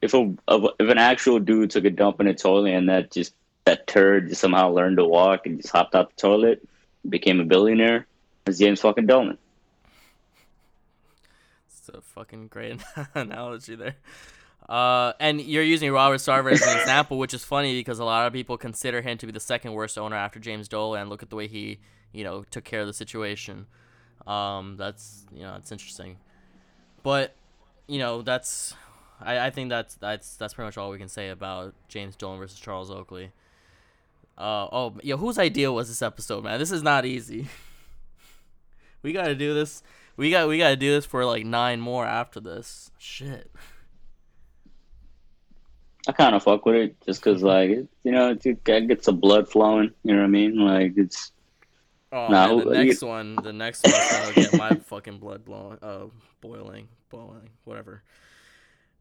[0.00, 3.34] If a if an actual dude took a dump in a toilet and that just
[3.64, 6.66] that turd just somehow learned to walk and just hopped out the toilet,
[7.08, 8.06] became a billionaire,
[8.46, 9.38] it's James fucking Dolan.
[11.68, 12.80] It's a fucking great
[13.14, 13.96] analogy there.
[14.68, 18.26] Uh, and you're using Robert Sarver as an example, which is funny because a lot
[18.26, 21.02] of people consider him to be the second worst owner after James Dolan.
[21.02, 21.80] And look at the way he,
[22.12, 23.66] you know, took care of the situation.
[24.26, 26.16] Um, that's you know, it's interesting.
[27.02, 27.34] But,
[27.86, 28.74] you know, that's
[29.20, 32.38] I, I think that's that's that's pretty much all we can say about James Dolan
[32.38, 33.32] versus Charles Oakley.
[34.36, 36.58] Uh, oh, yo, whose idea was this episode, man?
[36.58, 37.46] This is not easy.
[39.02, 39.82] we gotta do this.
[40.16, 42.90] We got we gotta do this for like nine more after this.
[42.98, 43.50] Shit.
[46.06, 49.06] I kind of fuck with it just because like it, you know it, it gets
[49.06, 49.92] the blood flowing.
[50.02, 50.56] You know what I mean?
[50.58, 51.32] Like it's
[52.12, 55.18] Oh Nah, man, who- the you- next one, the next one's gonna get my fucking
[55.18, 56.06] blood blowing, uh,
[56.40, 58.02] boiling, boiling, whatever.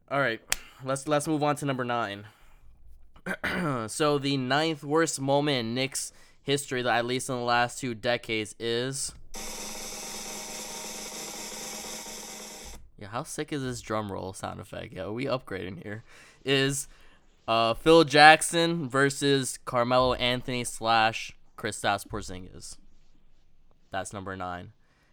[0.10, 0.42] All right,
[0.84, 2.24] let's let's move on to number nine.
[3.88, 7.94] so the ninth worst moment in Knicks history, that at least in the last two
[7.94, 9.14] decades, is.
[12.98, 14.94] Yeah, how sick is this drum roll sound effect?
[14.94, 16.04] Yeah, we upgrading here.
[16.46, 16.88] Is
[17.48, 22.78] uh, Phil Jackson versus Carmelo Anthony slash Kristaps Porzingis.
[23.92, 24.72] That's number nine,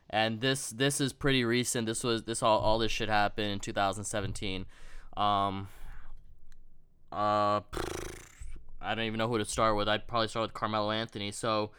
[0.09, 1.87] and this this is pretty recent.
[1.87, 4.67] This was this all all this shit happened in 2017.
[5.17, 5.69] Um,
[7.13, 7.61] uh,
[8.81, 9.89] I don't even know who to start with.
[9.89, 11.31] I'd probably start with Carmelo Anthony.
[11.31, 11.71] So.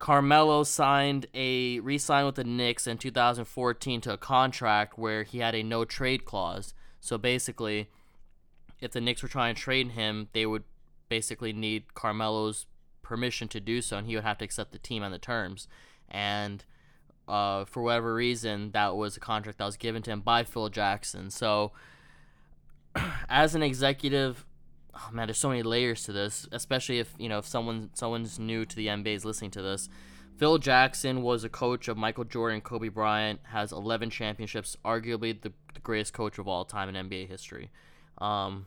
[0.00, 5.54] Carmelo signed a re-signed with the Knicks in 2014 to a contract where he had
[5.54, 6.74] a no trade clause.
[7.00, 7.88] So basically,
[8.80, 10.64] if the Knicks were trying to trade him, they would
[11.08, 12.66] basically need Carmelo's
[13.02, 15.68] permission to do so, and he would have to accept the team and the terms.
[16.08, 16.64] And
[17.28, 20.68] uh, for whatever reason, that was a contract that was given to him by Phil
[20.68, 21.30] Jackson.
[21.30, 21.72] So,
[23.28, 24.44] as an executive,
[24.96, 26.46] oh man, there's so many layers to this.
[26.52, 29.88] Especially if you know if someone someone's new to the NBA is listening to this.
[30.36, 35.52] Phil Jackson was a coach of Michael Jordan, Kobe Bryant, has 11 championships, arguably the,
[35.74, 37.70] the greatest coach of all time in NBA history.
[38.18, 38.66] Um,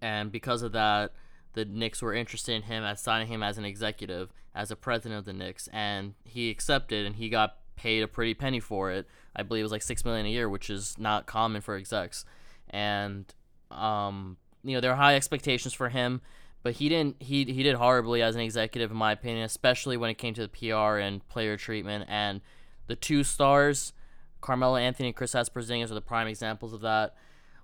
[0.00, 1.14] and because of that,
[1.54, 5.18] the Knicks were interested in him as signing him as an executive, as a president
[5.18, 9.06] of the Knicks, and he accepted, and he got paid a pretty penny for it.
[9.34, 12.24] I believe it was like six million a year, which is not common for execs.
[12.70, 13.32] And
[13.70, 16.20] um, you know, there are high expectations for him,
[16.62, 17.22] but he didn't.
[17.22, 20.42] He he did horribly as an executive, in my opinion, especially when it came to
[20.42, 22.04] the PR and player treatment.
[22.08, 22.40] And
[22.86, 23.92] the two stars,
[24.40, 27.14] Carmelo Anthony and Chris Porzingis, are the prime examples of that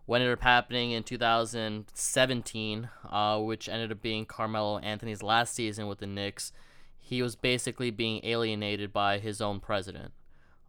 [0.08, 5.86] what ended up happening in 2017, uh, which ended up being Carmelo Anthony's last season
[5.86, 6.50] with the Knicks,
[6.98, 10.14] he was basically being alienated by his own president.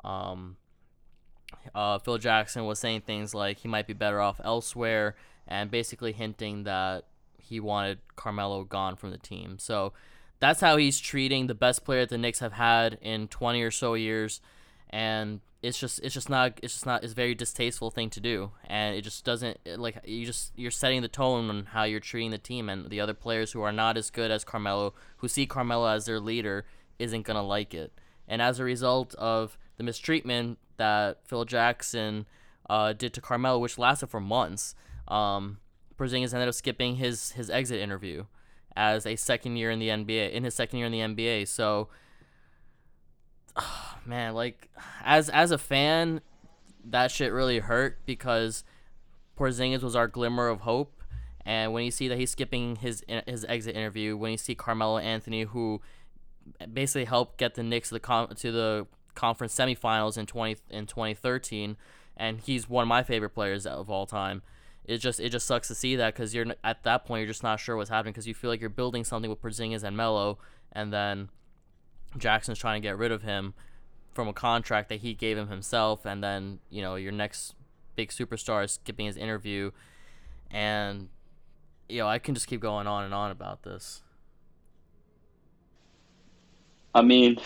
[0.03, 0.57] Um,
[1.73, 5.15] uh, Phil Jackson was saying things like he might be better off elsewhere,
[5.49, 7.05] and basically hinting that
[7.37, 9.57] he wanted Carmelo gone from the team.
[9.59, 9.91] So
[10.39, 13.71] that's how he's treating the best player that the Knicks have had in 20 or
[13.71, 14.39] so years,
[14.89, 18.21] and it's just it's just not it's just not it's a very distasteful thing to
[18.21, 21.99] do, and it just doesn't like you just you're setting the tone on how you're
[21.99, 25.27] treating the team, and the other players who are not as good as Carmelo, who
[25.27, 26.65] see Carmelo as their leader,
[26.99, 27.91] isn't gonna like it,
[28.27, 32.25] and as a result of the mistreatment that Phil Jackson
[32.69, 34.75] uh, did to Carmelo, which lasted for months.
[35.09, 35.57] Um,
[35.97, 38.25] Porzingis ended up skipping his his exit interview
[38.75, 41.47] as a second year in the NBA in his second year in the NBA.
[41.47, 41.89] So,
[44.05, 44.69] man, like
[45.03, 46.21] as as a fan,
[46.85, 48.63] that shit really hurt because
[49.37, 50.95] Porzingis was our glimmer of hope.
[51.45, 54.99] And when you see that he's skipping his his exit interview, when you see Carmelo
[54.99, 55.81] Anthony, who
[56.71, 61.75] basically helped get the Knicks to the to the conference semifinals in 20 in 2013
[62.19, 64.41] and he's one of my favorite players of all time.
[64.89, 67.43] It just it just sucks to see that cuz you're at that point you're just
[67.43, 70.39] not sure what's happening cuz you feel like you're building something with Porzingis and Melo
[70.71, 71.29] and then
[72.17, 73.53] Jackson's trying to get rid of him
[74.13, 77.53] from a contract that he gave him himself and then, you know, your next
[77.95, 79.69] big superstar is skipping his interview
[80.49, 81.09] and
[81.87, 84.01] you know, I can just keep going on and on about this.
[86.95, 87.37] I mean,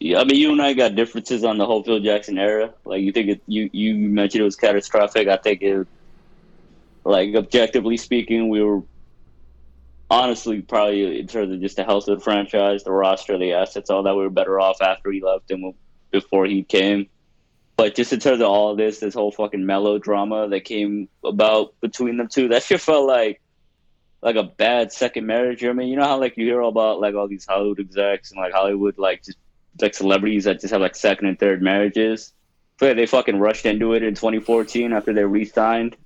[0.00, 2.72] yeah, I mean, you and I got differences on the whole Phil Jackson era.
[2.84, 5.26] Like, you think it, you you mentioned it was catastrophic.
[5.26, 5.86] I think it,
[7.04, 8.82] like, objectively speaking, we were
[10.10, 13.90] honestly probably in terms of just the health of the franchise, the roster, the assets,
[13.90, 15.74] all that, we were better off after he left than
[16.10, 17.08] before he came.
[17.76, 21.78] But just in terms of all of this, this whole fucking melodrama that came about
[21.80, 23.40] between them two, that shit felt like
[24.20, 25.64] like a bad second marriage.
[25.64, 28.40] I mean, you know how like you hear about like all these Hollywood execs and
[28.40, 29.38] like Hollywood like just
[29.80, 32.32] like celebrities that just have like second and third marriages.
[32.78, 35.96] But they fucking rushed into it in 2014 after they re-signed.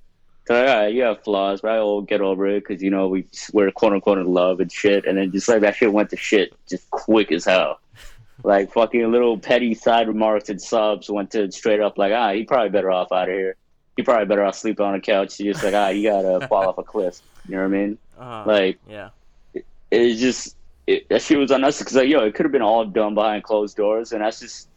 [0.45, 3.07] So like, all right, you have flaws, but I'll get over it because you know
[3.07, 6.09] we we're quote unquote in love and shit, and then just like that shit went
[6.09, 7.79] to shit just quick as hell.
[8.43, 12.43] like fucking little petty side remarks and subs went to straight up like ah he
[12.43, 13.55] probably better off out of here.
[13.95, 15.37] He probably better off sleeping on a couch.
[15.37, 17.21] He's just like ah you gotta fall off a cliff.
[17.47, 17.97] You know what I mean?
[18.19, 19.09] Uh, Like yeah.
[19.53, 22.61] it, it's just it, that shit was unnecessary because like yo, it could have been
[22.61, 24.69] all done behind closed doors, and that's just.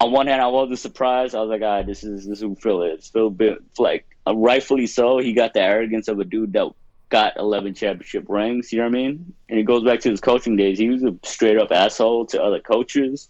[0.00, 1.34] On one hand, I wasn't surprised.
[1.34, 4.36] I was like, "Ah, this is this is who Phil is." Phil, bit, like, uh,
[4.36, 5.18] rightfully so.
[5.18, 6.70] He got the arrogance of a dude that
[7.08, 8.72] got 11 championship rings.
[8.72, 9.34] You know what I mean?
[9.48, 10.78] And it goes back to his coaching days.
[10.78, 13.28] He was a straight up asshole to other coaches.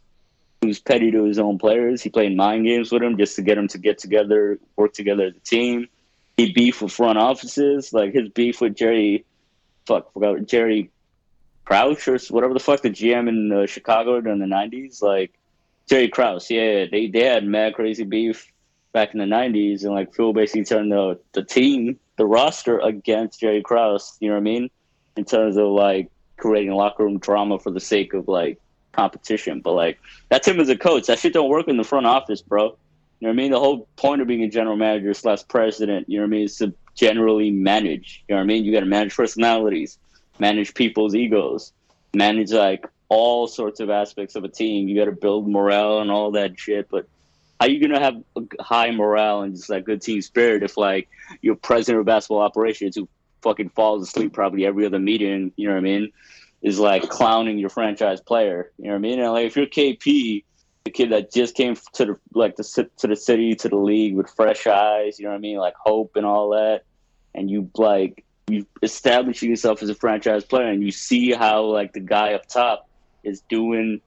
[0.60, 2.02] He was petty to his own players.
[2.02, 5.26] He played mind games with them just to get them to get together, work together
[5.26, 5.88] as a team.
[6.36, 9.24] He beef with front offices, like his beef with Jerry,
[9.86, 10.90] fuck, forgot Jerry
[11.68, 15.34] Crouch or whatever the fuck the GM in uh, Chicago during the '90s, like
[15.86, 16.50] Jerry Krause.
[16.50, 18.50] Yeah, they they had mad crazy beef
[18.94, 23.40] back in the '90s, and like Phil basically turned the the team, the roster against
[23.40, 24.16] Jerry Krause.
[24.18, 24.70] You know what I mean?
[25.18, 28.58] In terms of like creating locker room drama for the sake of like
[28.92, 29.60] competition.
[29.60, 29.98] But like
[30.30, 31.08] that's him as a coach.
[31.08, 32.64] That shit don't work in the front office, bro.
[33.20, 33.50] You know what I mean?
[33.50, 36.44] The whole point of being a general manager slash president, you know what I mean,
[36.44, 38.24] is to generally manage.
[38.26, 38.64] You know what I mean?
[38.64, 39.98] You got to manage personalities,
[40.40, 41.72] manage people's egos,
[42.14, 44.88] manage like all sorts of aspects of a team.
[44.88, 46.88] You got to build morale and all that shit.
[46.90, 47.06] But
[47.60, 48.22] how you gonna have
[48.60, 51.08] high morale and just like good team spirit if like
[51.42, 53.08] your president of basketball operations who
[53.42, 56.12] fucking falls asleep probably every other meeting, you know what I mean,
[56.62, 58.70] is like clowning your franchise player.
[58.78, 59.20] You know what I mean?
[59.20, 60.44] And like if you're KP,
[60.84, 64.14] the kid that just came to the like the to the city to the league
[64.14, 66.84] with fresh eyes, you know what I mean, like hope and all that,
[67.34, 71.92] and you like you establishing yourself as a franchise player, and you see how like
[71.92, 72.88] the guy up top
[73.22, 74.00] is doing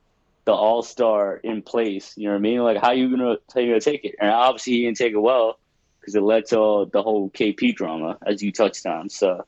[0.46, 2.14] the all star in place.
[2.18, 2.60] You know what I mean?
[2.60, 4.16] Like how you gonna how you gonna take it?
[4.20, 5.60] And obviously he didn't take it well
[6.00, 9.10] because it led to all the whole KP drama as you touched on.
[9.10, 9.46] So.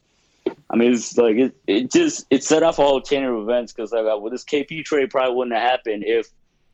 [0.69, 3.71] I mean, it's like it, it just it set off a whole chain of events
[3.71, 6.27] because like well, this KP trade probably wouldn't have happened if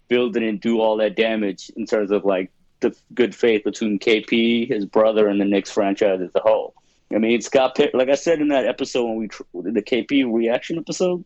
[0.07, 4.67] Phil didn't do all that damage in terms of like the good faith between KP,
[4.67, 6.73] his brother, and the Knicks franchise as a whole.
[7.13, 9.27] I mean, Scott Perry, like I said in that episode when we
[9.71, 11.23] the KP reaction episode,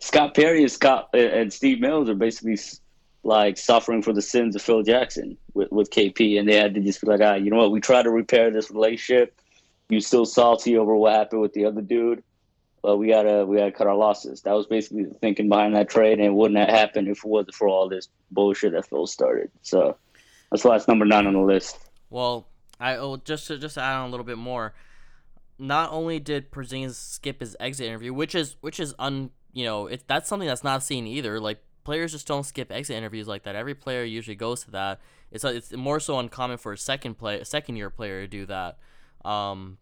[0.00, 2.58] Scott Perry and Scott and Steve Mills are basically
[3.22, 6.80] like suffering for the sins of Phil Jackson with, with KP, and they had to
[6.80, 7.72] just be like, ah, you know what?
[7.72, 9.40] We try to repair this relationship.
[9.88, 12.22] You still salty over what happened with the other dude,
[12.82, 14.42] but we gotta we gotta cut our losses.
[14.42, 17.24] That was basically the thinking behind that trade, and it wouldn't have happened if it
[17.24, 19.50] wasn't for all this bullshit that Phil started.
[19.62, 19.96] So
[20.50, 21.78] that's why it's number nine on the list.
[22.10, 22.46] Well,
[22.78, 24.74] I oh, just to just add on a little bit more.
[25.58, 29.86] Not only did Porzingis skip his exit interview, which is which is un you know
[29.86, 31.40] it that's something that's not seen either.
[31.40, 33.56] Like players just don't skip exit interviews like that.
[33.56, 35.00] Every player usually goes to that.
[35.30, 38.44] It's it's more so uncommon for a second play a second year player to do
[38.46, 38.78] that.
[39.24, 39.78] Um,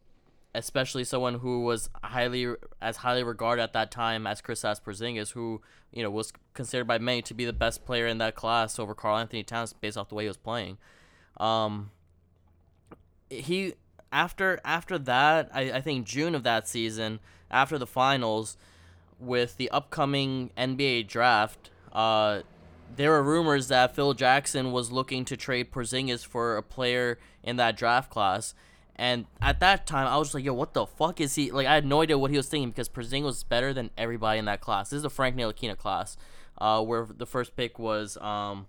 [0.54, 5.60] especially someone who was highly as highly regarded at that time as Kristaps Porzingis, who
[5.92, 8.94] you know was considered by many to be the best player in that class over
[8.94, 10.78] Karl-Anthony Towns based off the way he was playing.
[11.38, 11.90] Um,
[13.30, 13.74] he
[14.12, 17.20] after after that, I, I think June of that season,
[17.50, 18.56] after the finals,
[19.18, 22.42] with the upcoming NBA draft, uh,
[22.96, 27.56] there were rumors that Phil Jackson was looking to trade Porzingis for a player in
[27.56, 28.54] that draft class.
[28.96, 31.50] And at that time, I was like, yo, what the fuck is he?
[31.50, 34.38] Like, I had no idea what he was thinking because Porzingis was better than everybody
[34.38, 34.90] in that class.
[34.90, 36.16] This is a Frank Ntilikina class,
[36.58, 38.68] uh, where the first pick was um,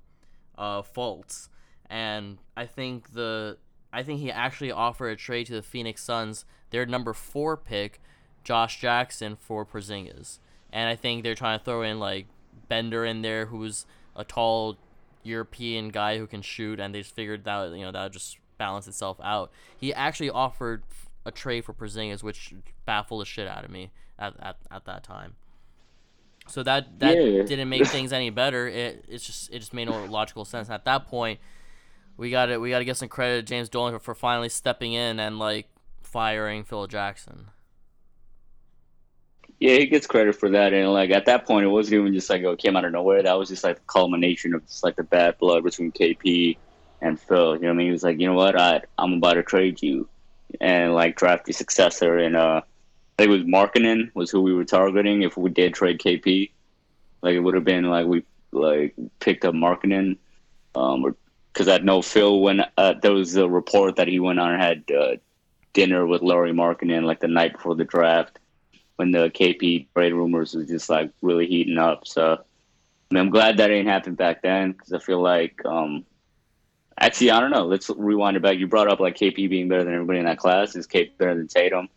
[0.58, 1.50] uh, Fultz.
[1.88, 3.58] And I think the
[3.96, 8.02] I think he actually offered a trade to the Phoenix Suns, their number four pick,
[8.44, 10.40] Josh Jackson, for Porzingis.
[10.72, 12.28] And I think they're trying to throw in, like,
[12.68, 13.86] Bender in there, who's
[14.16, 14.78] a tall
[15.24, 18.38] European guy who can shoot, and they just figured that you know that would just
[18.58, 19.52] balance itself out.
[19.78, 20.84] He actually offered
[21.26, 22.54] a trade for Porzingis, which
[22.86, 25.36] baffled the shit out of me at at, at that time.
[26.48, 27.44] So that that Yeah.
[27.44, 28.68] didn't make things any better.
[28.68, 30.70] It it's just it just made no logical sense.
[30.70, 31.40] At that point,
[32.18, 34.94] we got to we got to give some credit to James Dolan for finally stepping
[34.94, 35.68] in and like
[36.02, 37.48] firing Phil Jackson.
[39.60, 42.30] Yeah, he gets credit for that, and like at that point, it wasn't even just
[42.30, 43.24] like it came out of nowhere.
[43.24, 46.58] That was just like the culmination of just like the bad blood between KP
[47.02, 47.56] and Phil.
[47.56, 47.88] You know what I mean?
[47.88, 50.10] He was like, you know what, I I'm about to trade you,
[50.60, 52.18] and like draft your successor.
[52.18, 55.74] And uh, I think it was Markkanen was who we were targeting if we did
[55.74, 56.52] trade KP.
[57.22, 60.18] Like it would have been like we like picked up Markkanen,
[60.76, 61.16] um, or
[61.56, 64.62] because I know Phil when uh, there was a report that he went on and
[64.62, 65.16] had uh,
[65.72, 68.40] dinner with Lauri Markkanen like the night before the draft
[68.98, 72.06] when the KP trade rumors was just like really heating up.
[72.06, 76.06] So I mean, I'm glad that ain't happened back then because I feel like um,
[77.00, 77.66] actually I don't know.
[77.66, 78.58] Let's rewind it back.
[78.58, 80.76] You brought up like KP being better than everybody in that class.
[80.76, 81.88] Is KP better than Tatum?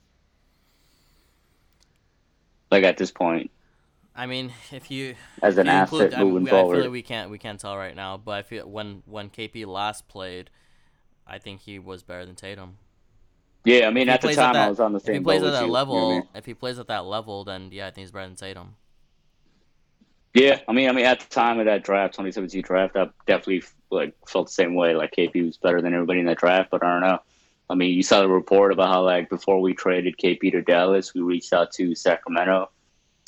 [2.71, 3.51] Like at this point,
[4.19, 6.91] I mean, if you as an you asset include- I, moving we- I feel like
[6.91, 10.51] we can't we can't tell right now, but I feel when when KP last played,
[11.27, 12.79] I think he was better than Tatum.
[13.65, 15.15] yeah, I mean at the time that, I was on the same.
[15.15, 16.29] If he plays at that you, level, you know I mean?
[16.35, 18.75] if he plays at that level, then yeah, I think he's better than Tatum.
[20.35, 23.63] Yeah, I mean, I mean, at the time of that draft, 2017 draft, I definitely
[23.91, 24.95] like felt the same way.
[24.95, 27.19] Like KP was better than everybody in that draft, but I don't know.
[27.71, 31.15] I mean, you saw the report about how like before we traded KP to Dallas,
[31.15, 32.71] we reached out to Sacramento,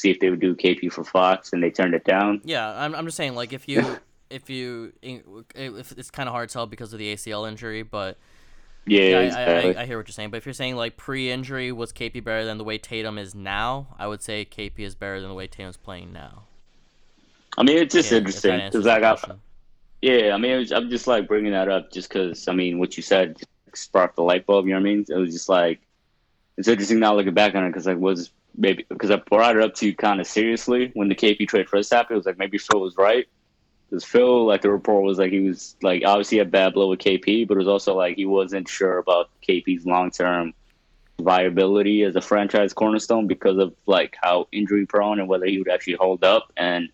[0.01, 2.43] see if they would do KP for Fox, and they turned it down.
[2.45, 3.99] Yeah, I'm, I'm just saying like if you
[4.31, 8.19] if you if it's kind of hard to tell because of the ACL injury, but
[8.87, 9.45] Yeah, yeah, it's I.
[9.45, 10.31] I, I hear what you're saying.
[10.31, 13.95] But if you're saying like pre-injury was KP better than the way Tatum is now,
[13.99, 16.45] I would say KP is better than the way Tatum's playing now.
[17.59, 19.25] I mean, it's just Yeah, interesting because I got
[20.03, 20.33] yeah.
[20.35, 23.03] I mean, was, I'm just like bringing that up just because I mean, what you
[23.03, 23.37] said
[23.75, 24.67] sparked the light bulb.
[24.67, 25.07] You know what I mean?
[25.09, 25.81] It was just like
[26.57, 28.31] it's interesting now looking back on it because like was
[28.61, 31.69] maybe because I brought it up to you kind of seriously when the KP trade
[31.69, 32.15] first happened.
[32.15, 33.27] It was like maybe Phil was right
[33.89, 37.01] because Phil, like the report was like he was like obviously had bad blow with
[37.01, 40.53] KP, but it was also like he wasn't sure about KP's long term
[41.19, 45.69] viability as a franchise cornerstone because of like how injury prone and whether he would
[45.69, 46.89] actually hold up and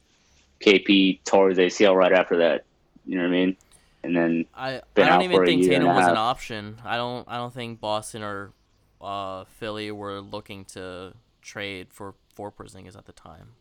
[0.60, 2.64] KP tore his ACL right after that.
[3.04, 3.56] You know what I mean?
[4.02, 6.78] And then I, I don't out even for a think Tatum was an option.
[6.84, 8.52] I don't I don't think Boston or
[9.00, 11.12] uh, Philly were looking to
[11.46, 13.52] trade for for Porzingis at the time.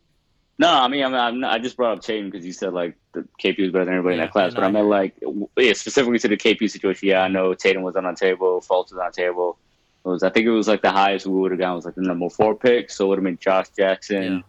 [0.58, 2.72] no, I mean, I mean, I'm not, I just brought up Tatum because you said
[2.72, 5.14] like the KP was better than everybody in that class, but I meant like
[5.56, 7.08] yeah, specifically to the KP situation.
[7.08, 9.58] Yeah, I know Tatum was on the table, Fultz was on the table.
[10.04, 11.94] It was I think it was like the highest we would have gotten was like
[11.94, 14.44] the number four pick, so it would have been Josh Jackson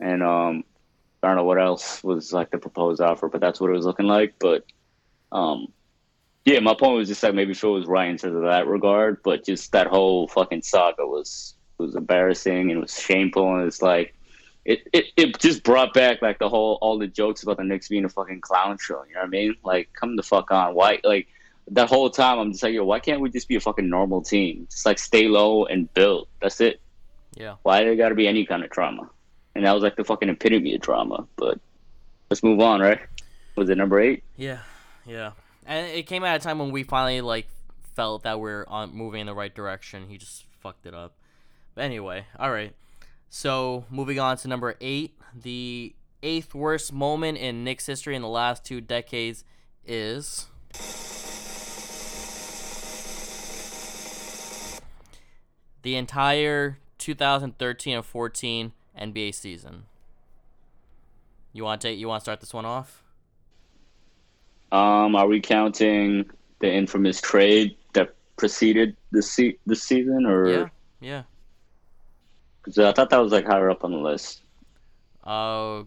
[0.00, 0.64] and um
[1.22, 3.86] I don't know what else was like the proposed offer, but that's what it was
[3.86, 4.34] looking like.
[4.38, 4.64] But
[5.32, 5.68] um
[6.44, 9.20] yeah, my point was just like maybe Phil was right in terms of that regard,
[9.24, 13.82] but just that whole fucking saga was was embarrassing and it was shameful and it's
[13.82, 14.14] like
[14.66, 17.88] it, it, it just brought back like the whole all the jokes about the Knicks
[17.88, 19.04] being a fucking clown show.
[19.08, 19.54] You know what I mean?
[19.64, 20.74] Like, come the fuck on.
[20.74, 20.98] Why?
[21.04, 21.28] Like
[21.68, 24.22] that whole time, I'm just like, yo, why can't we just be a fucking normal
[24.22, 24.66] team?
[24.68, 26.26] Just like stay low and build.
[26.42, 26.80] That's it.
[27.36, 27.56] Yeah.
[27.62, 29.08] Why there got to be any kind of trauma?
[29.54, 31.26] And that was like the fucking epitome of drama.
[31.36, 31.60] But
[32.28, 33.00] let's move on, right?
[33.56, 34.24] Was it number eight?
[34.36, 34.58] Yeah,
[35.06, 35.32] yeah.
[35.64, 37.46] And it came at a time when we finally like
[37.94, 40.08] felt that we're on moving in the right direction.
[40.08, 41.14] He just fucked it up.
[41.76, 42.74] Anyway, all right.
[43.28, 48.28] So moving on to number eight, the eighth worst moment in Knicks history in the
[48.28, 49.44] last two decades
[49.84, 50.46] is.
[55.82, 59.84] The entire 2013 and 14 NBA season.
[61.52, 61.98] You want to take?
[61.98, 63.02] You want to start this one off?
[64.72, 70.68] Um, are we counting the infamous trade that preceded the se- the season, or Yeah,
[71.00, 71.22] yeah.
[72.66, 74.42] 'Cause I thought that was like higher up on the list?
[75.22, 75.84] Uh,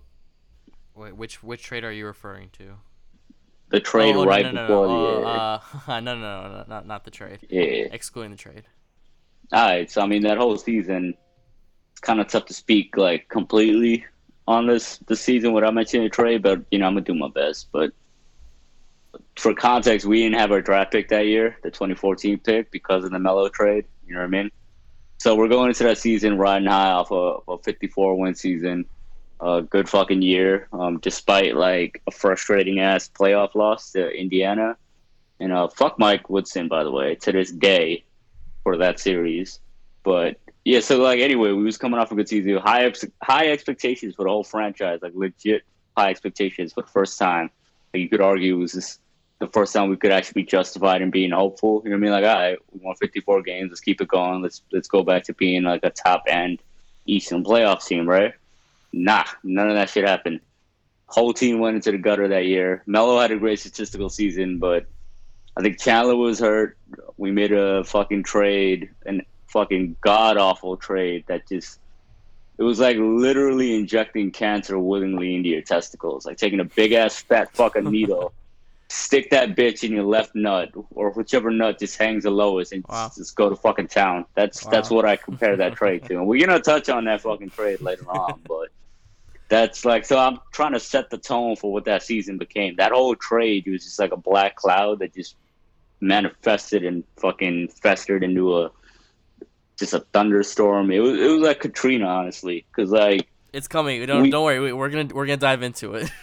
[0.96, 2.78] wait, which which trade are you referring to?
[3.68, 5.28] The trade oh, right no, no, before no, the no.
[5.28, 7.40] Uh, uh, no, no, no, no, not not the trade.
[7.50, 7.88] yeah.
[7.92, 8.64] Excluding the trade.
[9.52, 11.16] All right, so I mean that whole season,
[11.92, 14.06] it's kind of tough to speak like completely
[14.48, 17.30] on this this season without mentioning the trade, but you know I'm gonna do my
[17.30, 17.68] best.
[17.74, 17.92] But
[19.36, 23.12] for context, we didn't have our draft pick that year, the 2014 pick, because of
[23.12, 23.86] the Melo trade.
[24.08, 24.52] You know what I mean?
[25.20, 28.86] So we're going into that season riding high off a, a 54 win season,
[29.42, 34.78] a good fucking year, um, despite like a frustrating ass playoff loss to Indiana.
[35.42, 38.06] And uh, fuck Mike Woodson, by the way, to this day
[38.64, 39.60] for that series.
[40.04, 43.52] But yeah, so like anyway, we was coming off a good season, high ex- high
[43.52, 45.64] expectations for the whole franchise, like legit
[45.98, 47.50] high expectations for the first time.
[47.94, 49.00] Like you could argue it was this,
[49.40, 51.82] the first time we could actually be justified in being hopeful.
[51.84, 52.12] You know what I mean?
[52.12, 53.70] Like, all right, we won 54 games.
[53.72, 54.42] Let's keep it going.
[54.42, 56.62] Let's let's go back to being like a top end
[57.06, 58.34] Eastern playoff team, right?
[58.92, 60.42] Nah, none of that shit happened.
[61.08, 62.84] Whole team went into the gutter that year.
[62.86, 64.86] Melo had a great statistical season, but
[65.58, 66.78] I think Chandler was hurt.
[67.18, 71.80] We made a fucking trade, an fucking god awful trade that just
[72.58, 77.22] it was like literally injecting cancer willingly into your testicles, like taking a big ass
[77.22, 78.34] fat fucking needle,
[78.90, 82.84] stick that bitch in your left nut or whichever nut just hangs the lowest, and
[82.90, 83.06] Wow.
[83.08, 84.26] just, just go to fucking town.
[84.36, 87.52] That's that's what I compare that trade to, and we're gonna touch on that fucking
[87.52, 88.70] trade later on, but.
[89.48, 90.16] That's like so.
[90.20, 92.76] I'm trying to set the tone for what that season became.
[92.76, 95.38] That whole trade was just like a black cloud that just
[96.02, 98.72] manifested and fucking festered into a
[99.78, 100.92] just a thunderstorm.
[100.92, 104.06] It was it was like Katrina, honestly, because like It's coming.
[104.06, 104.60] Don't We- don't worry.
[104.60, 106.12] We, we're gonna we're gonna dive into it.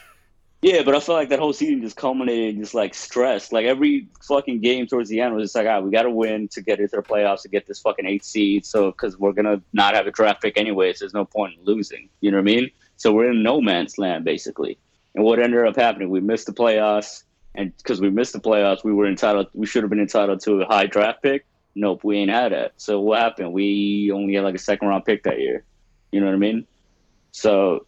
[0.63, 3.53] yeah, but I feel like that whole season just culminated in just like stress.
[3.53, 6.49] Like every fucking game towards the end was just like, ah, we got to win
[6.49, 8.65] to get into the playoffs to get this fucking eight seed.
[8.65, 12.09] So because we're gonna not have a draft pick anyways, there's no point in losing.
[12.21, 12.71] You know what I mean?
[12.97, 14.79] So we're in no man's land basically.
[15.15, 17.23] And what ended up happening, we missed the playoffs,
[17.55, 19.49] and because we missed the playoffs, we were entitled.
[19.55, 21.47] We should have been entitled to a high draft pick.
[21.75, 22.73] Nope, we ain't had that.
[22.79, 23.53] So what happened?
[23.53, 25.65] We only had like a second round pick that year.
[26.13, 26.67] You know what I mean?
[27.33, 27.87] So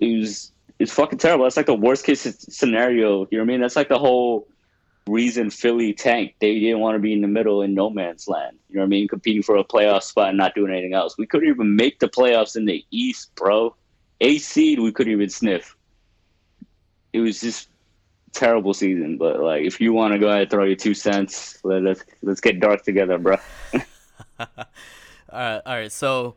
[0.00, 1.44] it was it's fucking terrible.
[1.44, 3.28] That's like the worst case scenario.
[3.30, 3.60] You know what I mean?
[3.60, 4.48] That's like the whole
[5.06, 6.40] reason Philly tanked.
[6.40, 8.58] They didn't want to be in the middle in no man's land.
[8.70, 9.06] You know what I mean?
[9.06, 11.18] Competing for a playoff spot and not doing anything else.
[11.18, 13.76] We couldn't even make the playoffs in the East, bro.
[14.22, 15.76] A seed we couldn't even sniff.
[17.12, 17.68] It was just
[18.32, 19.18] terrible season.
[19.18, 22.04] But like, if you want to go ahead and throw your two cents, let, let's
[22.22, 23.36] let's get dark together, bro.
[24.38, 24.46] all
[25.30, 25.92] right, all right.
[25.92, 26.36] So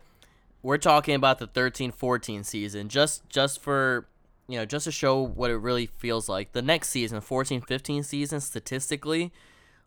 [0.61, 4.05] we're talking about the 13-14 season, just just for
[4.47, 6.51] you know, just to show what it really feels like.
[6.51, 9.31] The next season, 14-15 season, statistically,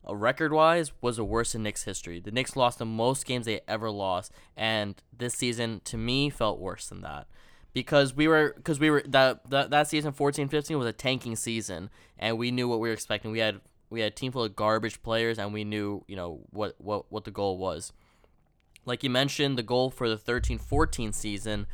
[0.09, 2.21] uh, record-wise, was the worst in Knicks history.
[2.21, 6.59] The Knicks lost the most games they ever lost, and this season, to me, felt
[6.59, 7.27] worse than that.
[7.73, 11.91] Because we were, because we were that, that that season 14-15 was a tanking season,
[12.19, 13.31] and we knew what we were expecting.
[13.31, 16.41] We had we had a team full of garbage players, and we knew you know
[16.51, 17.93] what what what the goal was
[18.87, 21.67] like you mentioned, the goal for the 13 14 season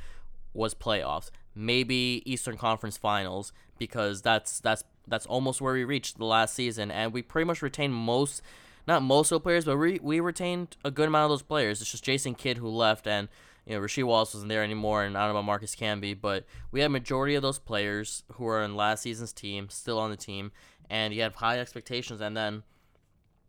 [0.52, 1.30] was playoffs.
[1.54, 6.90] Maybe Eastern Conference Finals because that's that's that's almost where we reached the last season,
[6.90, 8.42] and we pretty much retained most,
[8.86, 11.80] not most of the players, but we we retained a good amount of those players.
[11.80, 13.28] It's just Jason Kidd who left, and
[13.66, 16.44] you know Rasheed Wallace wasn't there anymore, and I don't know about Marcus Camby, but
[16.70, 20.16] we had majority of those players who are in last season's team still on the
[20.16, 20.52] team,
[20.88, 22.62] and you have high expectations, and then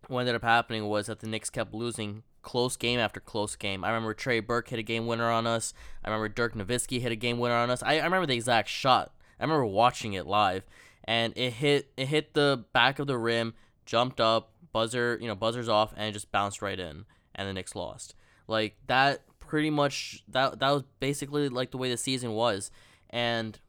[0.08, 3.84] what ended up happening was that the Knicks kept losing close game after close game.
[3.84, 5.74] I remember Trey Burke hit a game winner on us.
[6.04, 7.82] I remember Dirk Nowitzki hit a game winner on us.
[7.82, 9.12] I, I remember the exact shot.
[9.40, 10.66] I remember watching it live,
[11.06, 15.36] and it hit it hit the back of the rim, jumped up, buzzer you know
[15.36, 18.14] buzzers off, and it just bounced right in, and the Knicks lost.
[18.48, 22.70] Like that, pretty much that that was basically like the way the season was,
[23.10, 23.60] and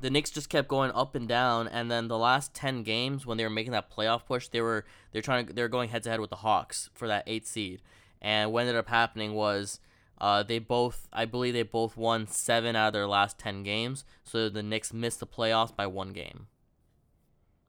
[0.00, 3.38] the Knicks just kept going up and down, and then the last ten games when
[3.38, 6.10] they were making that playoff push, they were they're trying to they're going head to
[6.10, 7.82] head with the Hawks for that eighth seed,
[8.20, 9.80] and what ended up happening was,
[10.20, 14.04] uh, they both I believe they both won seven out of their last ten games,
[14.24, 16.46] so the Knicks missed the playoffs by one game.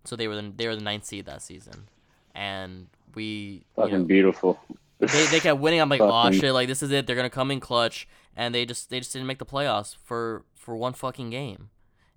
[0.06, 1.88] So they were the, they were the ninth seed that season,
[2.34, 4.60] and we you Fucking know, beautiful.
[5.00, 5.82] they, they kept winning.
[5.82, 7.08] I'm like, oh shit, like this is it.
[7.08, 10.46] They're gonna come in clutch, and they just they just didn't make the playoffs for
[10.56, 11.70] for one fucking game.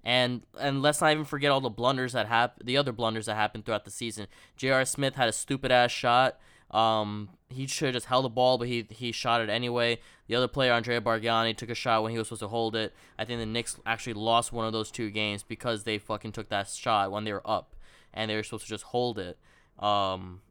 [0.04, 3.34] And and let's not even forget all the blunders that hap- the other blunders that
[3.34, 4.26] happened throughout the season.
[4.56, 4.84] J.R.
[4.84, 6.38] Smith had a stupid ass shot.
[6.70, 9.98] Um, he should have just held the ball, but he he shot it anyway.
[10.28, 12.94] The other player, Andrea Bargnani, took a shot when he was supposed to hold it.
[13.18, 16.48] I think the Knicks actually lost one of those two games because they fucking took
[16.48, 17.74] that shot when they were up,
[18.14, 19.38] and they were supposed to just hold it.
[19.78, 20.42] Um,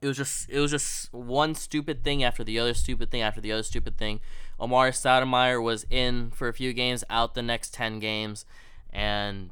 [0.00, 3.40] it was just it was just one stupid thing after the other stupid thing after
[3.40, 4.20] the other stupid thing.
[4.60, 8.44] Amar'e Stoudemire was in for a few games, out the next ten games,
[8.92, 9.50] and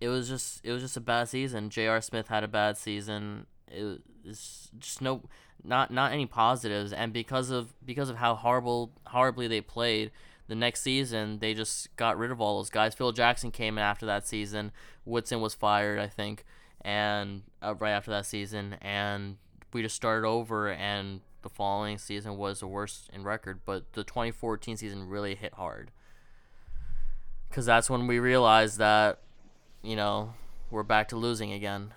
[0.00, 1.70] it was just it was just a bad season.
[1.70, 2.00] J.R.
[2.00, 3.46] Smith had a bad season.
[3.68, 5.22] It was just no
[5.64, 10.10] not not any positives, and because of because of how horrible horribly they played.
[10.48, 12.94] The next season, they just got rid of all those guys.
[12.94, 14.70] Phil Jackson came in after that season.
[15.04, 16.44] Woodson was fired, I think
[16.86, 19.36] and uh, right after that season, and
[19.72, 23.60] we just started over, and the following season was the worst in record.
[23.64, 25.92] But the 2014 season really hit hard,
[27.48, 29.20] because that's when we realized that,
[29.82, 30.34] you know,
[30.70, 31.94] we're back to losing again.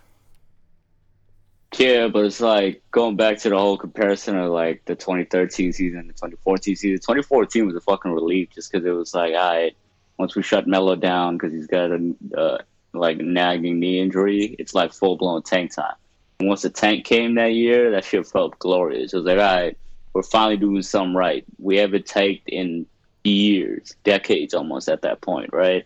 [1.77, 6.07] Yeah, but it's like going back to the whole comparison of like the 2013 season,
[6.07, 6.97] the 2014 season.
[6.97, 9.75] 2014 was a fucking relief just because it was like, all right,
[10.17, 12.57] once we shut Melo down because he's got a uh,
[12.93, 15.95] like nagging knee injury, it's like full blown tank time.
[16.41, 19.13] Once the tank came that year, that shit felt glorious.
[19.13, 19.77] It was like, all right,
[20.13, 21.43] we're finally doing something right.
[21.57, 22.85] We haven't tanked in
[23.25, 25.85] years, decades almost at that point, right?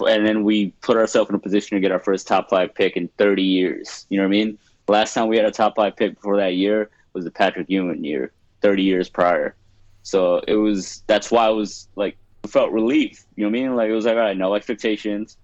[0.00, 2.96] And then we put ourselves in a position to get our first top five pick
[2.96, 4.06] in 30 years.
[4.08, 4.58] You know what I mean?
[4.88, 8.04] Last time we had a top five pick before that year was the Patrick Ewing
[8.04, 8.32] year,
[8.62, 9.54] 30 years prior.
[10.02, 12.16] So it was, that's why I was like,
[12.48, 13.24] felt relief.
[13.36, 13.76] You know what I mean?
[13.76, 15.36] Like it was like, all right, no expectations.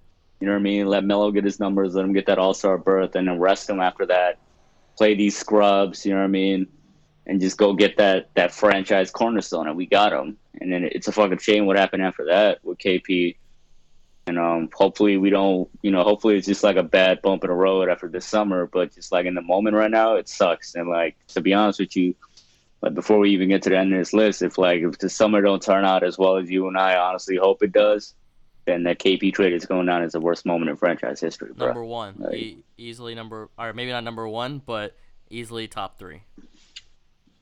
[0.43, 0.87] You know what I mean?
[0.89, 3.71] Let Melo get his numbers, let him get that all star berth, and then rest
[3.71, 4.41] him after that.
[4.99, 6.67] Play these scrubs, you know what I mean?
[7.29, 10.37] And just go get that that franchise cornerstone, and we got him.
[10.61, 13.37] And then it's a fucking shame what happened after that with KP.
[14.27, 17.49] And um, hopefully we don't, you know, hopefully it's just like a bad bump in
[17.51, 18.67] the road after this summer.
[18.67, 20.75] But just like in the moment right now, it sucks.
[20.75, 22.17] And like to be honest with you,
[22.81, 25.09] like before we even get to the end of this list, if like if the
[25.09, 28.17] summer don't turn out as well as you and I honestly hope it does,
[28.65, 31.53] then that KP trade is going down as the worst moment in franchise history.
[31.53, 31.67] Bro.
[31.67, 34.97] Number one, like, e- easily number, or maybe not number one, but
[35.31, 36.23] easily top three.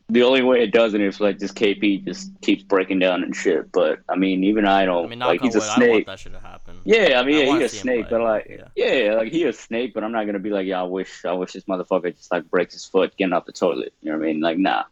[0.09, 3.71] The only way it doesn't is like this KP just keeps breaking down and shit.
[3.71, 5.07] But I mean, even I don't.
[5.07, 6.07] I mean, like he's wood, a snake.
[6.07, 6.81] that should have happened.
[6.85, 8.93] Yeah, I mean, I yeah, he's a snake, but like, yeah.
[8.93, 9.95] yeah, like he's a snake.
[9.95, 12.51] But I'm not gonna be like, yeah, I wish, I wish this motherfucker just like
[12.51, 13.95] breaks his foot getting off the toilet.
[14.01, 14.41] You know what I mean?
[14.41, 14.85] Like, nah.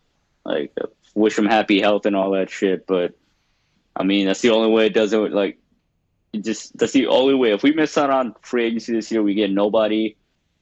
[0.45, 2.87] Like, uh, wish him happy health and all that shit.
[2.87, 3.15] But
[3.97, 5.33] I mean, that's the only way it doesn't.
[5.33, 5.59] Like,
[6.37, 7.53] just that's the only way.
[7.53, 10.17] If we miss out on free agency this year, we get nobody,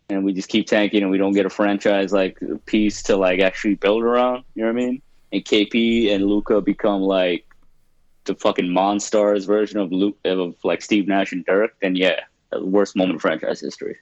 [0.09, 3.41] and we just keep tanking, and we don't get a franchise like piece to like
[3.41, 4.45] actually build around.
[4.55, 5.03] You know what I mean?
[5.33, 7.47] And KP and Luka become like
[8.25, 11.73] the fucking Monstars version of Luke of like Steve Nash and Dirk.
[11.81, 13.97] Then yeah, the worst moment in franchise history.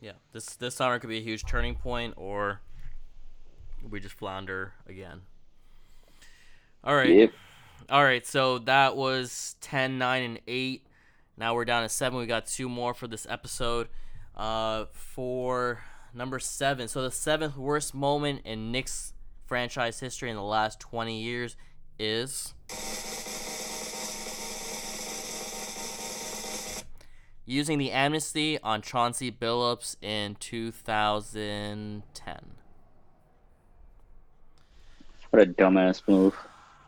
[0.00, 2.60] Yeah, this this summer could be a huge turning point, or
[3.88, 5.22] we just flounder again.
[6.84, 7.08] All right.
[7.08, 7.32] Yep.
[7.92, 10.86] All right, so that was 10, 9, and 8.
[11.36, 12.18] Now we're down to 7.
[12.18, 13.88] We got two more for this episode.
[14.34, 15.84] Uh, for
[16.14, 16.88] number 7.
[16.88, 19.12] So the seventh worst moment in Knicks
[19.44, 21.54] franchise history in the last 20 years
[21.98, 22.54] is.
[27.44, 32.36] Using the amnesty on Chauncey Billups in 2010.
[35.28, 36.34] What a dumbass move.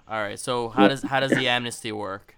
[0.08, 0.38] All right.
[0.38, 2.36] So how does how does the amnesty work?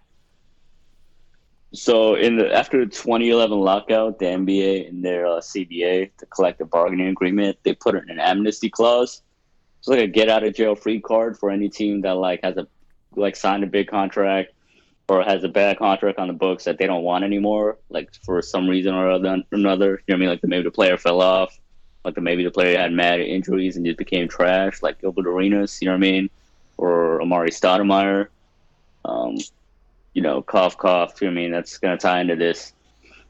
[1.73, 6.71] So in the after the 2011 lockout, the NBA and their uh, CBA, the collective
[6.71, 9.23] bargaining agreement, they put in an amnesty clause.
[9.79, 12.57] It's like a get out of jail free card for any team that like has
[12.57, 12.67] a
[13.15, 14.53] like signed a big contract
[15.09, 18.43] or has a bad contract on the books that they don't want anymore, like for
[18.43, 20.03] some reason or other, another.
[20.07, 20.29] You know what I mean?
[20.29, 21.57] Like the, maybe the player fell off,
[22.05, 25.81] like the, maybe the player had mad injuries and just became trash, like Gilbert Arenas.
[25.81, 26.31] You know what I mean?
[26.77, 28.29] Or Amar'e Stoudemire.
[29.05, 29.39] Um,
[30.15, 31.23] you know, cough, cough.
[31.23, 32.73] I mean, that's gonna tie into this.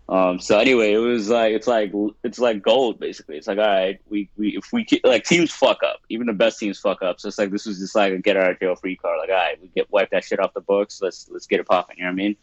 [0.09, 1.93] Um, so anyway, it was like it's like
[2.23, 3.37] it's like gold basically.
[3.37, 6.61] It's like all right, we, we if we like teams fuck up, even the best
[6.61, 7.19] teams fuck up.
[7.19, 9.19] So it's like this was just like a get out of jail free card.
[9.19, 11.01] Like all right, we get wipe that shit off the books.
[11.03, 11.99] Let's let's get it popping.
[11.99, 12.37] You know what I mean?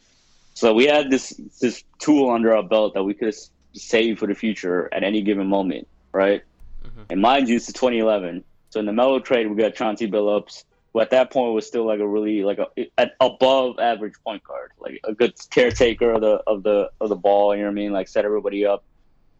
[0.56, 1.30] So we had this
[1.62, 3.34] this tool under our belt that we could
[3.72, 6.44] save for the future at any given moment, right?
[6.86, 7.02] Mm-hmm.
[7.12, 8.44] And mind you, it's 2011.
[8.72, 10.66] So in the Melo trade, we got Chauncey Billups
[11.02, 12.68] at that point was still like a really like a
[12.98, 17.16] an above average point guard, like a good caretaker of the of the of the
[17.16, 17.56] ball.
[17.56, 17.92] You know what I mean?
[17.92, 18.84] Like set everybody up,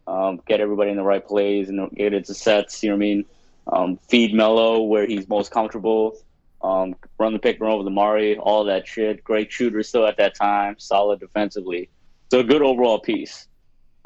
[0.06, 2.82] um, get everybody in the right plays, and get it to sets.
[2.82, 3.24] You know what I mean?
[3.66, 6.16] Um, feed Melo where he's most comfortable.
[6.60, 9.22] Um, run the pick and roll with Amar'e, all that shit.
[9.22, 11.90] Great shooter still at that time, solid defensively.
[12.30, 13.46] So a good overall piece.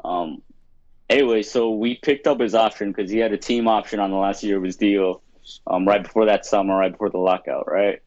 [0.03, 0.41] Um,
[1.09, 4.17] anyway, so we picked up his option because he had a team option on the
[4.17, 5.21] last year of his deal
[5.67, 8.01] um, right before that summer, right before the lockout, right?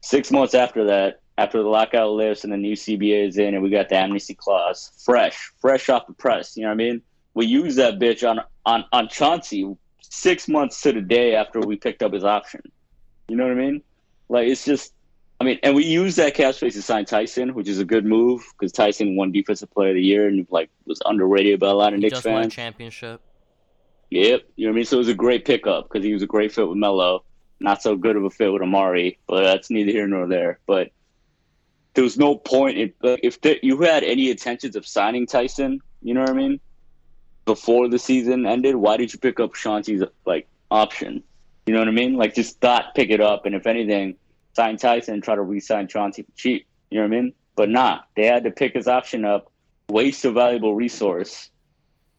[0.00, 3.62] Six months after that, after the lockout lifts and the new CBA is in and
[3.62, 7.02] we got the amnesty clause, fresh, fresh off the press, you know what I mean?
[7.34, 11.76] We used that bitch on, on, on Chauncey six months to the day after we
[11.76, 12.62] picked up his option.
[13.28, 13.82] You know what I mean?
[14.28, 14.92] Like, it's just,
[15.40, 18.04] I mean, and we used that cap space to sign Tyson, which is a good
[18.04, 21.74] move because Tyson won Defensive Player of the Year and like was underrated by a
[21.74, 22.34] lot of he Knicks just fans.
[22.34, 23.20] Won a championship.
[24.10, 24.84] Yep, you know what I mean.
[24.84, 27.24] So it was a great pickup because he was a great fit with Melo.
[27.60, 30.60] Not so good of a fit with Amar'e, but that's neither here nor there.
[30.66, 30.90] But
[31.94, 35.80] there was no point in, if the, you had any intentions of signing Tyson.
[36.00, 36.60] You know what I mean?
[37.44, 41.22] Before the season ended, why did you pick up Chauncey's like option?
[41.66, 42.14] You know what I mean?
[42.14, 44.14] Like just not pick it up, and if anything,
[44.54, 46.66] sign Tyson and try to re-sign Chauncey for cheap.
[46.90, 47.32] You know what I mean?
[47.56, 49.50] But nah, they had to pick his option up,
[49.88, 51.50] waste a valuable resource,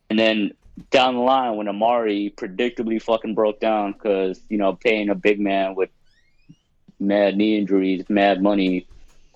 [0.10, 0.52] and then
[0.89, 5.39] down the line when Amar'e predictably fucking broke down because you know paying a big
[5.39, 5.89] man with
[6.99, 8.88] mad knee injuries, mad money,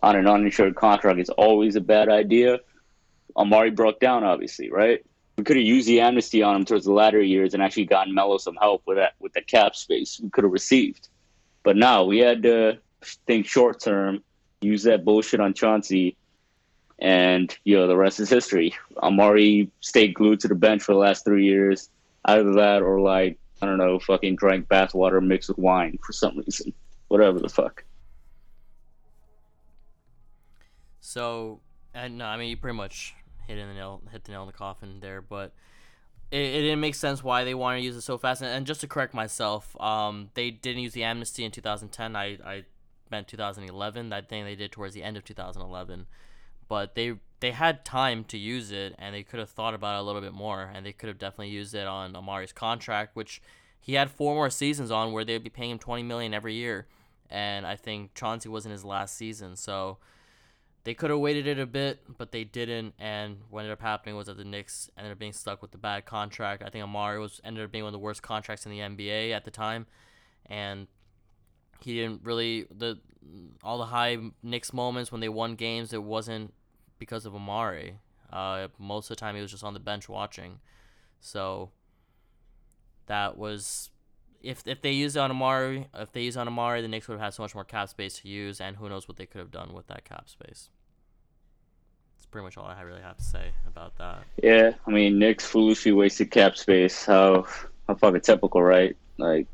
[0.02, 2.60] on an uninsured contract is always a bad idea.
[3.38, 5.04] Amar'e broke down, obviously, right?
[5.38, 8.14] We could have used the amnesty on him towards the latter years and actually gotten
[8.14, 11.08] Melo some help with that with the cap space we could have received.
[11.64, 12.80] But now we had to
[13.26, 14.24] think short term,
[14.62, 16.18] use that bullshit on Chauncey,
[17.00, 18.76] and you know the rest is history.
[18.98, 21.90] Amar'e stayed glued to the bench for the last three years.
[22.26, 26.38] Either that or like I don't know, fucking drank bathwater mixed with wine for some
[26.38, 26.74] reason.
[27.08, 27.84] Whatever the fuck.
[31.00, 31.60] So,
[31.94, 33.14] and no, I mean you pretty much
[33.48, 35.54] hit the nail, hit the nail in the coffin there, but
[36.32, 38.42] it, it didn't make sense why they wanted to use it so fast.
[38.42, 42.16] And, and just to correct myself, um, they didn't use the amnesty in 2010.
[42.16, 42.64] I I
[43.12, 44.10] meant 2011.
[44.10, 46.08] That thing they did towards the end of 2011,
[46.68, 50.00] but they they had time to use it, and they could have thought about it
[50.00, 53.42] a little bit more, and they could have definitely used it on Amar'e's contract, which
[53.82, 56.88] he had four more seasons on where they'd be paying him 20 million every year,
[57.30, 59.98] and I think Chauncey was in his last season, so
[60.86, 62.94] they could have waited it a bit, but they didn't.
[62.98, 65.78] And what ended up happening was that the Knicks ended up being stuck with the
[65.78, 66.64] bad contract.
[66.64, 69.32] I think Amar'e was ended up being one of the worst contracts in the NBA
[69.32, 69.86] at the time,
[70.46, 70.88] and
[71.84, 73.00] he didn't really the
[73.64, 75.94] all the high Knicks moments when they won games.
[75.94, 76.54] It wasn't
[77.00, 77.96] because of Amar'e.
[78.32, 80.60] Uh, most of the time, he was just on the bench watching.
[81.20, 81.72] So
[83.08, 83.90] that was
[84.42, 87.22] if if they used on Amar'e, if they used on Amar'e, the Knicks would have
[87.22, 89.52] had so much more cap space to use, and who knows what they could have
[89.52, 90.70] done with that cap space.
[92.18, 94.24] That's pretty much all I really have to say about that.
[94.42, 97.06] Yeah, I mean, Knicks foolishly wasted cap space.
[97.06, 97.48] How
[97.88, 98.96] how fucking typical, right?
[99.18, 99.48] Like,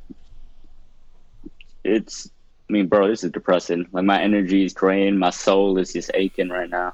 [1.84, 2.30] it's.
[2.70, 3.88] I mean, bro, this is depressing.
[3.92, 5.20] Like, my energy is drained.
[5.20, 6.94] My soul is just aching right now.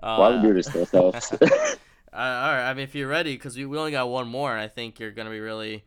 [0.00, 1.32] Uh, Why would we do this to ourselves?
[1.32, 1.38] uh,
[2.12, 4.60] all right, I mean, if you're ready, because we, we only got one more, and
[4.60, 5.84] I think you're gonna be really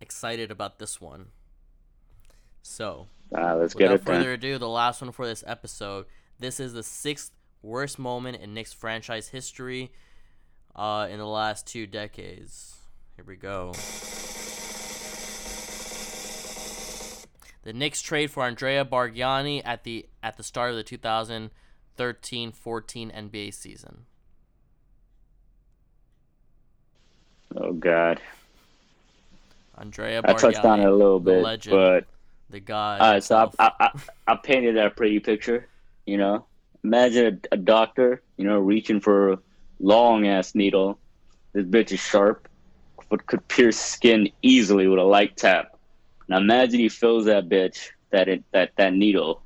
[0.00, 1.26] excited about this one.
[2.62, 3.92] So, uh, let's get it.
[3.92, 6.06] Without further ado, the last one for this episode.
[6.38, 7.32] This is the sixth
[7.62, 9.92] worst moment in Knicks franchise history
[10.74, 12.76] uh, in the last two decades.
[13.16, 13.72] Here we go.
[17.62, 21.50] The Knicks trade for Andrea Bargnani at the at the start of the 2013-14
[21.98, 24.06] NBA season.
[27.54, 28.20] Oh God.
[29.76, 32.06] Andrea Bargnani, I touched on it a little bit, legend, but
[32.50, 32.98] the guy.
[32.98, 33.90] All right, so I, I,
[34.26, 35.66] I, painted that pretty picture.
[36.06, 36.46] You know,
[36.84, 39.38] imagine a, a doctor, you know, reaching for a
[39.80, 40.98] long ass needle.
[41.52, 42.48] This bitch is sharp,
[43.08, 45.69] but could pierce skin easily with a light tap.
[46.30, 49.42] Now imagine he fills that bitch, that it, that that needle,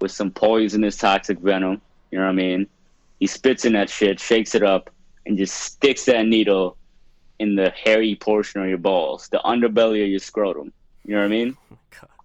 [0.00, 1.82] with some poisonous toxic venom.
[2.12, 2.68] You know what I mean?
[3.18, 4.90] He spits in that shit, shakes it up,
[5.26, 6.76] and just sticks that needle
[7.40, 10.72] in the hairy portion of your balls, the underbelly of your scrotum.
[11.04, 11.56] You know what I mean?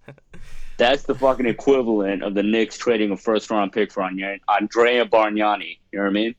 [0.08, 0.14] Oh
[0.78, 5.78] That's the fucking equivalent of the Knicks trading a first round pick for Andrea Bargnani.
[5.92, 6.34] You know what I mean?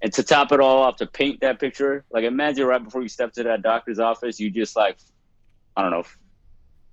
[0.00, 3.08] And to top it all off, to paint that picture, like imagine right before you
[3.08, 4.96] step to that doctor's office, you just like,
[5.76, 6.04] I don't know,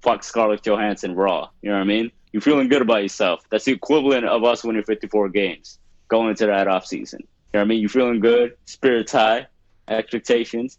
[0.01, 1.49] fuck Scarlett Johansson raw.
[1.61, 2.11] You know what I mean?
[2.31, 3.43] You're feeling good about yourself.
[3.49, 7.19] That's the equivalent of us winning 54 games going into that off season.
[7.21, 7.79] You know what I mean?
[7.81, 9.47] You're feeling good, spirits high,
[9.87, 10.77] expectations.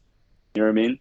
[0.54, 0.98] You know what I mean?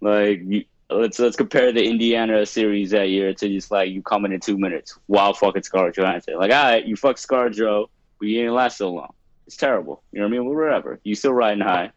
[0.00, 4.32] Like, you, let's let's compare the Indiana series that year to just like you coming
[4.32, 6.36] in two minutes while fucking Scarlett Johansson.
[6.36, 9.12] Like, all right, you fuck Scar Joe, but you didn't last so long.
[9.46, 10.02] It's terrible.
[10.12, 10.44] You know what I mean?
[10.46, 11.00] Well, whatever.
[11.02, 11.90] You still riding high.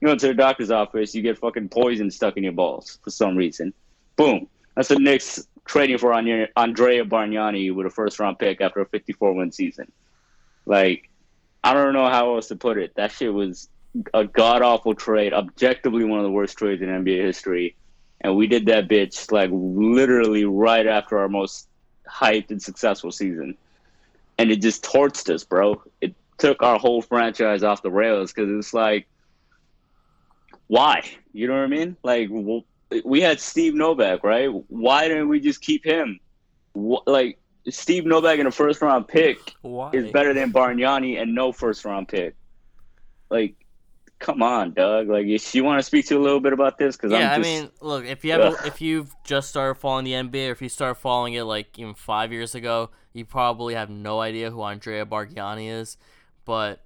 [0.00, 3.10] You go to the doctor's office, you get fucking poison stuck in your balls for
[3.10, 3.72] some reason.
[4.16, 4.48] Boom.
[4.76, 9.32] That's the Knicks trading for Andrea Bargnani with a first round pick after a 54
[9.32, 9.90] win season.
[10.66, 11.10] Like,
[11.64, 12.94] I don't know how else to put it.
[12.94, 13.68] That shit was
[14.12, 17.74] a god awful trade, objectively one of the worst trades in NBA history.
[18.20, 21.68] And we did that bitch like literally right after our most
[22.08, 23.56] hyped and successful season.
[24.38, 25.82] And it just torched us, bro.
[26.00, 29.08] It took our whole franchise off the rails because it's like,
[30.66, 31.02] why?
[31.32, 31.96] You know what I mean?
[32.02, 32.64] Like, well,
[33.04, 34.48] we had Steve Novak, right?
[34.68, 36.20] Why didn't we just keep him?
[36.74, 39.90] Like Steve Novak in a first round pick Why?
[39.92, 42.34] is better than Bargnani and no first round pick.
[43.28, 43.56] Like,
[44.18, 45.08] come on, Doug.
[45.08, 47.38] Like, if you want to speak to a little bit about this, because yeah, just,
[47.38, 50.62] I mean, look, if you have if you've just started following the NBA, or if
[50.62, 54.62] you start following it like even five years ago, you probably have no idea who
[54.62, 55.96] Andrea Bargnani is,
[56.44, 56.82] but.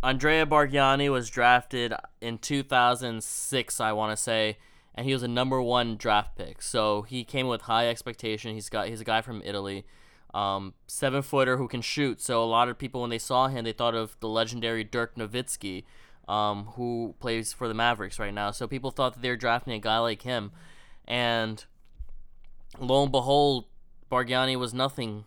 [0.00, 4.56] Andrea Bargnani was drafted in 2006, I want to say,
[4.98, 6.60] and he was a number one draft pick.
[6.60, 8.52] So he came with high expectation.
[8.52, 9.86] He's got he's a guy from Italy,
[10.34, 12.20] um, seven footer who can shoot.
[12.20, 15.14] So a lot of people when they saw him, they thought of the legendary Dirk
[15.14, 15.84] Nowitzki,
[16.26, 18.50] um, who plays for the Mavericks right now.
[18.50, 20.50] So people thought that they were drafting a guy like him,
[21.06, 21.64] and
[22.80, 23.66] lo and behold,
[24.10, 25.26] Bargnani was nothing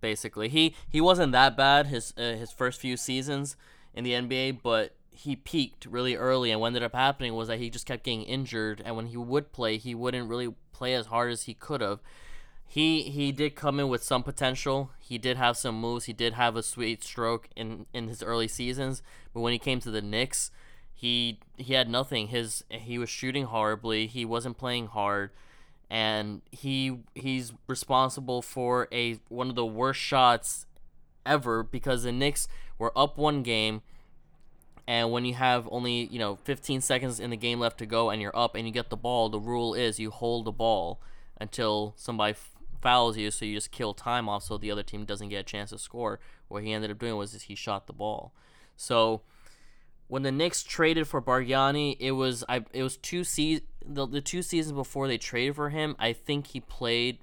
[0.00, 0.48] basically.
[0.48, 3.56] He he wasn't that bad his uh, his first few seasons
[3.92, 7.58] in the NBA, but he peaked really early, and what ended up happening was that
[7.58, 11.06] he just kept getting injured, and when he would play, he wouldn't really play as
[11.06, 12.00] hard as he could have.
[12.66, 14.92] He he did come in with some potential.
[15.00, 16.04] He did have some moves.
[16.04, 19.02] He did have a sweet stroke in in his early seasons,
[19.34, 20.52] but when he came to the Knicks,
[20.94, 22.28] he he had nothing.
[22.28, 24.06] His he was shooting horribly.
[24.06, 25.30] He wasn't playing hard
[25.90, 30.66] and he he's responsible for a one of the worst shots
[31.26, 32.46] ever because the Knicks
[32.78, 33.82] were up one game
[34.86, 38.10] and when you have only, you know, 15 seconds in the game left to go
[38.10, 41.00] and you're up and you get the ball, the rule is you hold the ball
[41.40, 42.50] until somebody f-
[42.80, 45.44] fouls you so you just kill time off so the other team doesn't get a
[45.44, 46.20] chance to score.
[46.48, 48.32] What he ended up doing was he shot the ball.
[48.76, 49.22] So
[50.08, 54.20] when the Knicks traded for Bargnani, it was I it was two se- the, the
[54.20, 55.94] two seasons before they traded for him.
[55.98, 57.18] I think he played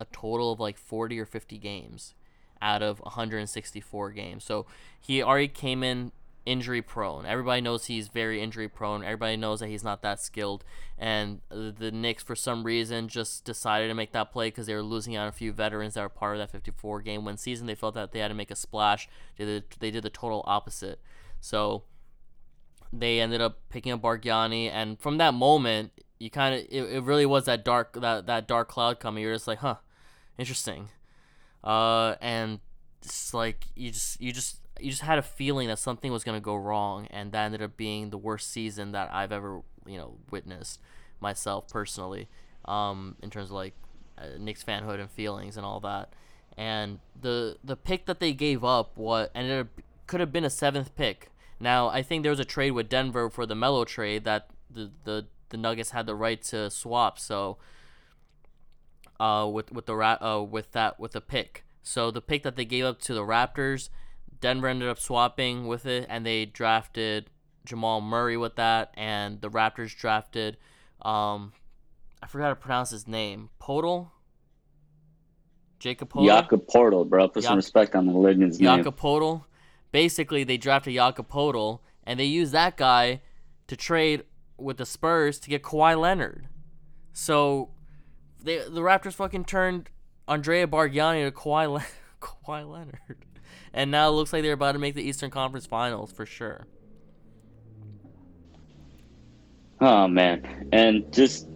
[0.00, 2.14] a total of like 40 or 50 games
[2.62, 4.44] out of 164 games.
[4.44, 4.66] So
[4.98, 6.12] he already came in
[6.50, 7.24] injury prone.
[7.24, 9.04] Everybody knows he's very injury prone.
[9.04, 10.64] Everybody knows that he's not that skilled.
[10.98, 14.82] And the Knicks, for some reason, just decided to make that play because they were
[14.82, 17.68] losing out a few veterans that were part of that 54 game win season.
[17.68, 19.08] They felt that they had to make a splash.
[19.38, 21.00] They did, they did the total opposite.
[21.40, 21.84] So
[22.92, 27.02] they ended up picking up Bargnani, and from that moment, you kind of it, it
[27.04, 29.22] really was that dark that that dark cloud coming.
[29.22, 29.76] You're just like, huh,
[30.36, 30.88] interesting,
[31.62, 32.58] uh, and
[33.00, 36.40] it's like you just you just you just had a feeling that something was gonna
[36.40, 40.16] go wrong, and that ended up being the worst season that I've ever you know
[40.30, 40.80] witnessed
[41.20, 42.28] myself personally,
[42.64, 43.74] um, in terms of like
[44.18, 46.12] uh, Knicks fanhood and feelings and all that.
[46.56, 49.68] And the the pick that they gave up what ended up
[50.06, 53.28] could have been a seventh pick now, I think there was a trade with Denver
[53.28, 57.18] for the Melo trade that the the, the Nuggets had the right to swap.
[57.18, 57.58] So,
[59.20, 61.64] uh, with with the uh, with that with the pick.
[61.82, 63.90] So the pick that they gave up to the Raptors,
[64.40, 67.30] Denver ended up swapping with it, and they drafted
[67.64, 70.56] Jamal Murray with that, and the Raptors drafted,
[71.02, 71.52] um,
[72.22, 74.10] I forgot to pronounce his name, Podol.
[75.78, 76.26] Jacob Podol.
[76.26, 77.28] Jakob Poeltl, bro.
[77.28, 78.78] Put some respect on the legend's name.
[78.78, 79.44] Jakob Podol
[79.92, 83.20] basically they drafted Jakob Podol and they used that guy
[83.66, 84.24] to trade
[84.56, 86.48] with the Spurs to get Kawhi Leonard.
[87.12, 87.70] So
[88.42, 89.90] they the Raptors fucking turned
[90.28, 91.86] Andrea Bargnani to Kawhi, Le-
[92.20, 93.26] Kawhi Leonard.
[93.72, 96.66] And now it looks like they're about to make the Eastern Conference Finals for sure.
[99.80, 100.68] Oh man.
[100.72, 101.48] And just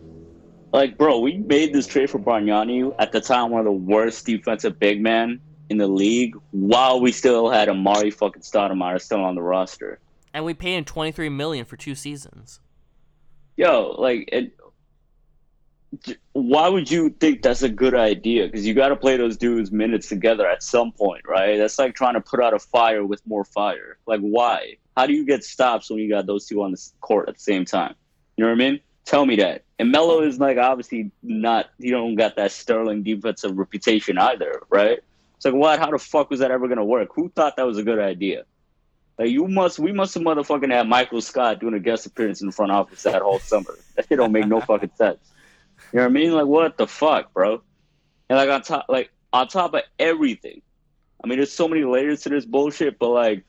[0.73, 4.27] like bro, we made this trade for Bargnani at the time one of the worst
[4.27, 5.41] defensive big men
[5.71, 9.99] in the league while we still had Amar'e fucking Stoudemire still on the roster.
[10.33, 12.61] And we paid him twenty three million for two seasons.
[13.57, 14.53] Yo, like, it,
[16.32, 18.47] why would you think that's a good idea?
[18.47, 21.57] Because you got to play those dudes minutes together at some point, right?
[21.59, 23.99] That's like trying to put out a fire with more fire.
[24.07, 24.76] Like, why?
[24.97, 27.40] How do you get stops when you got those two on the court at the
[27.40, 27.95] same time?
[28.36, 28.80] You know what I mean?
[29.05, 29.64] Tell me that.
[29.78, 31.70] And Melo is like obviously not.
[31.78, 35.01] He don't got that sterling defensive reputation either, right?
[35.36, 35.78] It's like, what?
[35.78, 37.11] How the fuck was that ever gonna work?
[37.14, 38.45] Who thought that was a good idea?
[39.18, 42.47] Like, you must, we must have motherfucking had Michael Scott doing a guest appearance in
[42.49, 43.78] the front office that whole summer.
[43.95, 45.18] That shit don't make no fucking sense.
[45.95, 46.32] You know what I mean?
[46.32, 47.62] Like, what the fuck, bro?
[48.28, 50.61] And like on top, like on top of everything,
[51.22, 52.99] I mean, there's so many layers to this bullshit.
[52.99, 53.45] But like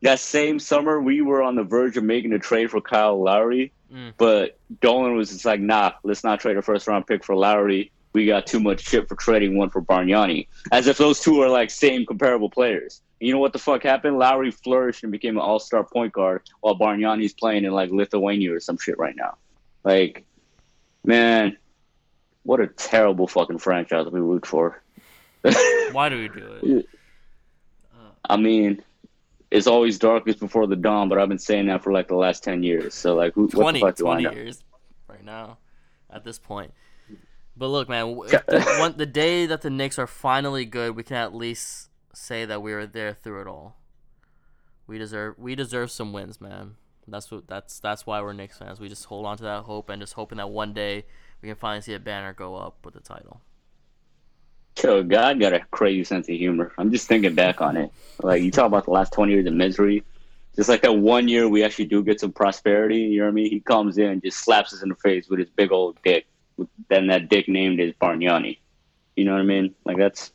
[0.00, 3.72] that same summer, we were on the verge of making a trade for Kyle Lowry,
[3.92, 4.14] mm.
[4.16, 7.92] but Dolan was just like, nah, let's not trade a first round pick for Lowry
[8.12, 11.48] we got too much shit for trading one for Bargnani, as if those two are
[11.48, 13.00] like same comparable players.
[13.20, 14.18] And you know what the fuck happened?
[14.18, 18.54] Lowry flourished and became an all star point guard while Bargnani's playing in like Lithuania
[18.54, 19.36] or some shit right now.
[19.84, 20.24] Like,
[21.04, 21.56] man,
[22.44, 24.82] what a terrible fucking franchise we root for.
[25.92, 26.88] Why do we do it?
[28.28, 28.82] I mean,
[29.50, 32.44] it's always darkest before the dawn, but I've been saying that for like the last
[32.44, 32.94] 10 years.
[32.94, 34.64] So, like, who, 20, what the fuck 20 years
[35.08, 35.58] right now
[36.10, 36.72] at this point.
[37.56, 41.16] But look, man, the, one, the day that the Knicks are finally good, we can
[41.16, 43.76] at least say that we were there through it all.
[44.86, 46.76] We deserve we deserve some wins, man.
[47.06, 48.80] That's what that's that's why we're Knicks fans.
[48.80, 51.04] We just hold on to that hope and just hoping that one day
[51.42, 53.40] we can finally see a banner go up with the title.
[54.82, 56.72] Yo, God got a crazy sense of humor.
[56.78, 57.92] I'm just thinking back on it.
[58.22, 60.02] Like you talk about the last 20 years of misery.
[60.56, 63.00] Just like that one year we actually do get some prosperity.
[63.00, 63.50] You know what I mean?
[63.50, 66.26] He comes in, and just slaps us in the face with his big old dick
[66.88, 68.58] then that dick named is Bargnani.
[69.16, 69.74] You know what I mean?
[69.84, 70.32] Like that's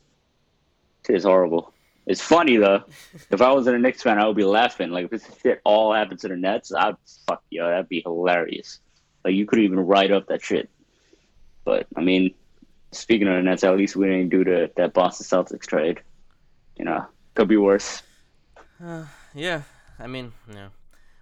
[1.08, 1.72] it's horrible.
[2.06, 2.84] It's funny though.
[3.30, 4.90] if I was in a Knicks fan, I would be laughing.
[4.90, 6.96] Like if this shit all happened to the Nets, I'd
[7.26, 8.80] fuck yo, that'd be hilarious.
[9.24, 10.70] Like you could even write up that shit.
[11.68, 12.32] But I mean,
[12.92, 16.00] speaking of the Nets, at least we didn't do the that Boston Celtics trade.
[16.78, 17.04] you know,
[17.34, 18.02] could be worse.
[18.82, 19.04] Uh,
[19.34, 19.62] yeah,
[19.98, 20.68] I mean, yeah.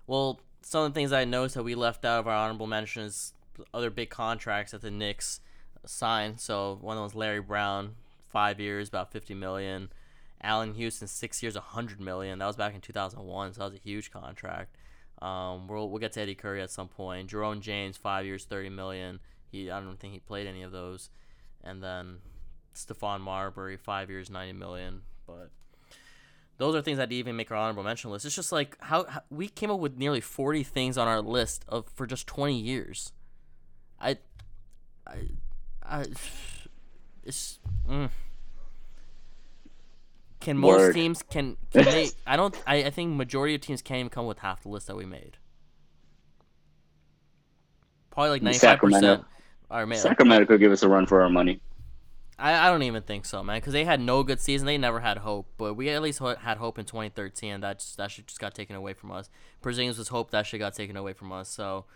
[0.07, 3.33] Well, some of the things I noticed that we left out of our honorable mentions,
[3.75, 5.41] other big contracts that the Knicks
[5.85, 6.41] signed.
[6.41, 7.97] So one of those Larry Brown,
[8.29, 9.89] five years, about fifty million.
[10.43, 12.39] Allan Houston, six years, hundred million.
[12.39, 14.77] That was back in two thousand one, so that was a huge contract.
[15.23, 17.31] Um, we'll we'll get to Eddie Curry at some point.
[17.31, 19.19] Jerome James, five years, thirty million.
[19.51, 21.11] He I don't think he played any of those.
[21.63, 22.19] And then
[22.75, 25.03] Stephon Marbury, five years, ninety million.
[25.27, 25.51] But
[26.59, 28.25] those are things that didn't even make our honorable mention list.
[28.25, 31.65] It's just like how, how, we came up with nearly forty things on our list
[31.69, 33.13] of for just twenty years.
[34.01, 34.19] I,
[35.07, 35.17] I,
[35.83, 36.07] I
[37.25, 37.59] it's.
[37.89, 38.11] Mm.
[40.41, 40.95] Can most Word.
[40.95, 42.11] teams can, can they?
[42.27, 42.55] I don't.
[42.67, 45.05] I, I think majority of teams can't even come with half the list that we
[45.05, 45.39] made.
[48.11, 49.25] Probably like ninety five percent.
[49.71, 51.61] Or man, Sacramento could give us a run for our money.
[52.39, 54.67] I, I don't even think so, man, because they had no good season.
[54.67, 57.61] They never had hope, but we at least ho- had hope in 2013.
[57.61, 59.31] That just, that shit just got taken away from us.
[59.62, 60.31] Brazilians was hope.
[60.33, 61.49] That shit got taken away from us.
[61.49, 61.87] So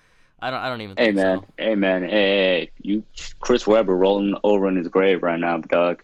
[0.41, 0.97] I don't I don't even.
[0.97, 1.47] Hey think man, So.
[1.59, 3.05] hey man, hey, hey, hey, you
[3.41, 6.03] Chris Webber rolling over in his grave right now, dog.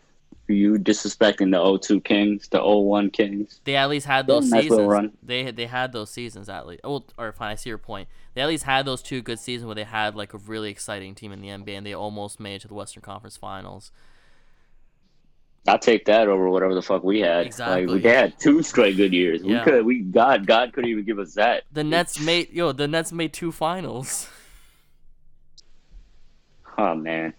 [0.48, 3.60] You disrespecting the 02 Kings, the 01 Kings.
[3.64, 5.12] They at least had those nice seasons.
[5.22, 6.80] They had they had those seasons at least.
[6.84, 8.08] Oh, or fine, I see your point.
[8.34, 11.14] They at least had those two good seasons where they had like a really exciting
[11.14, 13.90] team in the NBA, and they almost made it to the Western Conference Finals.
[15.68, 17.46] I'll take that over whatever the fuck we had.
[17.46, 17.86] Exactly.
[17.86, 19.42] Like we had two straight good years.
[19.42, 19.64] Yeah.
[19.64, 21.64] We could we God God couldn't even give us that.
[21.72, 22.72] The Nets made yo.
[22.72, 24.28] The Nets made two finals.
[26.78, 27.34] Oh man.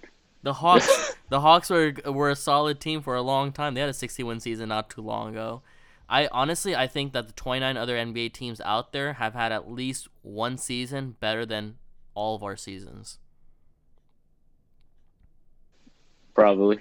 [0.48, 3.74] The Hawks, the Hawks were were a solid team for a long time.
[3.74, 5.62] They had a 60 win season not too long ago.
[6.08, 9.70] I honestly I think that the 29 other NBA teams out there have had at
[9.70, 11.76] least one season better than
[12.14, 13.20] all of our seasons.
[16.34, 16.80] Probably.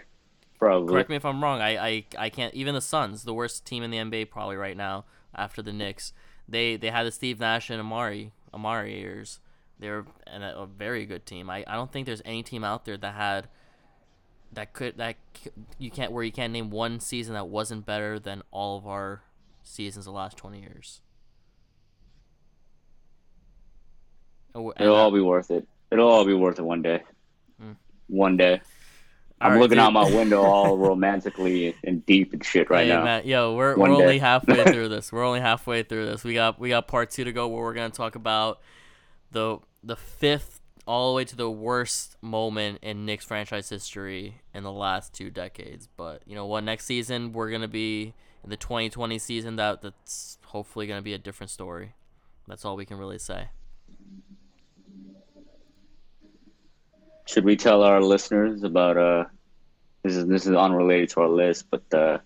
[0.61, 0.93] Probably.
[0.93, 1.61] Correct me if I'm wrong.
[1.61, 2.55] I, I I can't.
[2.55, 6.13] Even the Suns, the worst team in the NBA probably right now after the Knicks.
[6.49, 9.41] They they had the Steve Nash and Amar'e Amar'e years.
[9.77, 11.51] They're an, a very good team.
[11.51, 13.49] I, I don't think there's any team out there that had
[14.53, 15.17] that could that
[15.79, 19.23] you can't where you can't name one season that wasn't better than all of our
[19.63, 21.01] seasons the last 20 years.
[24.55, 25.67] And It'll all be worth it.
[25.91, 27.03] It'll all be worth it one day.
[27.63, 27.77] Mm.
[28.09, 28.61] One day.
[29.39, 29.85] I'm right, looking dude.
[29.85, 33.05] out my window all romantically and deep and shit right Hey, now.
[33.05, 34.03] man, yo, we're, One we're day.
[34.05, 35.13] only halfway through this.
[35.13, 36.25] We're only halfway through this.
[36.25, 38.61] We got we got part two to go where we're gonna talk about
[39.33, 40.56] the the fifth
[40.87, 45.31] all the way to the worst moment in Knicks franchise history in the last two
[45.31, 45.89] decades.
[45.97, 46.65] But you know what?
[46.65, 48.15] Next season we're gonna be
[48.45, 49.57] in the 2020 season.
[49.57, 51.95] That that's hopefully gonna be a different story.
[52.47, 53.49] That's all we can really say.
[57.27, 59.25] Should we tell our listeners about uh
[60.05, 62.19] this is this is unrelated to our list, but uh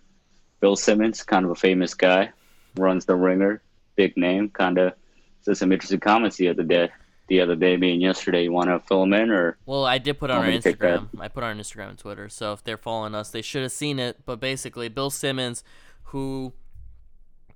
[0.61, 2.31] Bill Simmons, kind of a famous guy,
[2.77, 3.63] runs the ringer,
[3.97, 4.95] big name, kinda
[5.41, 6.91] said some interesting comments the other day.
[7.31, 8.43] The other day being yesterday.
[8.43, 10.81] You wanna fill them in or Well, I did put on our me to take
[10.81, 11.01] that?
[11.01, 11.21] Instagram.
[11.21, 12.29] I put on Instagram and Twitter.
[12.29, 14.27] So if they're following us, they should have seen it.
[14.27, 15.63] But basically, Bill Simmons,
[16.07, 16.53] who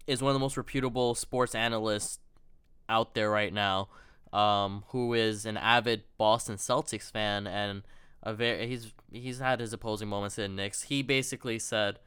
[0.07, 2.21] is one of the most reputable sports analysts
[2.89, 3.89] out there right now,
[4.33, 7.83] um, who is an avid Boston Celtics fan and
[8.23, 10.83] a very he's he's had his opposing moments in the Knicks.
[10.83, 11.99] He basically said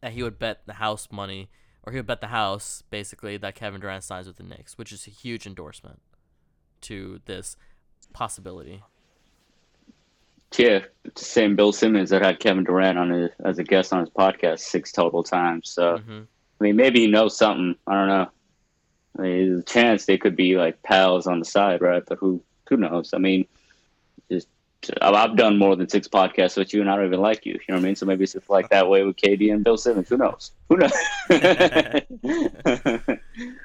[0.00, 1.50] that he would bet the house money,
[1.84, 4.90] or he would bet the house basically that Kevin Durant signs with the Knicks, which
[4.90, 6.00] is a huge endorsement
[6.84, 7.56] to this
[8.12, 8.82] possibility.
[10.56, 13.92] Yeah, it's the same Bill Simmons that had Kevin Durant on his, as a guest
[13.92, 15.68] on his podcast six total times.
[15.70, 16.22] So hmm
[16.60, 17.74] I mean, maybe he knows something.
[17.88, 18.28] I don't know.
[19.18, 22.02] I mean, there's a chance they could be like pals on the side, right?
[22.06, 23.12] But who who knows?
[23.12, 23.46] I mean,
[24.30, 24.46] just
[25.02, 27.54] I've I've done more than six podcasts with you, and I don't even like you.
[27.54, 27.96] You know what I mean?
[27.96, 30.08] So maybe it's just like that way with KD and Bill Simmons.
[30.08, 30.52] Who knows?
[30.68, 30.92] Who knows?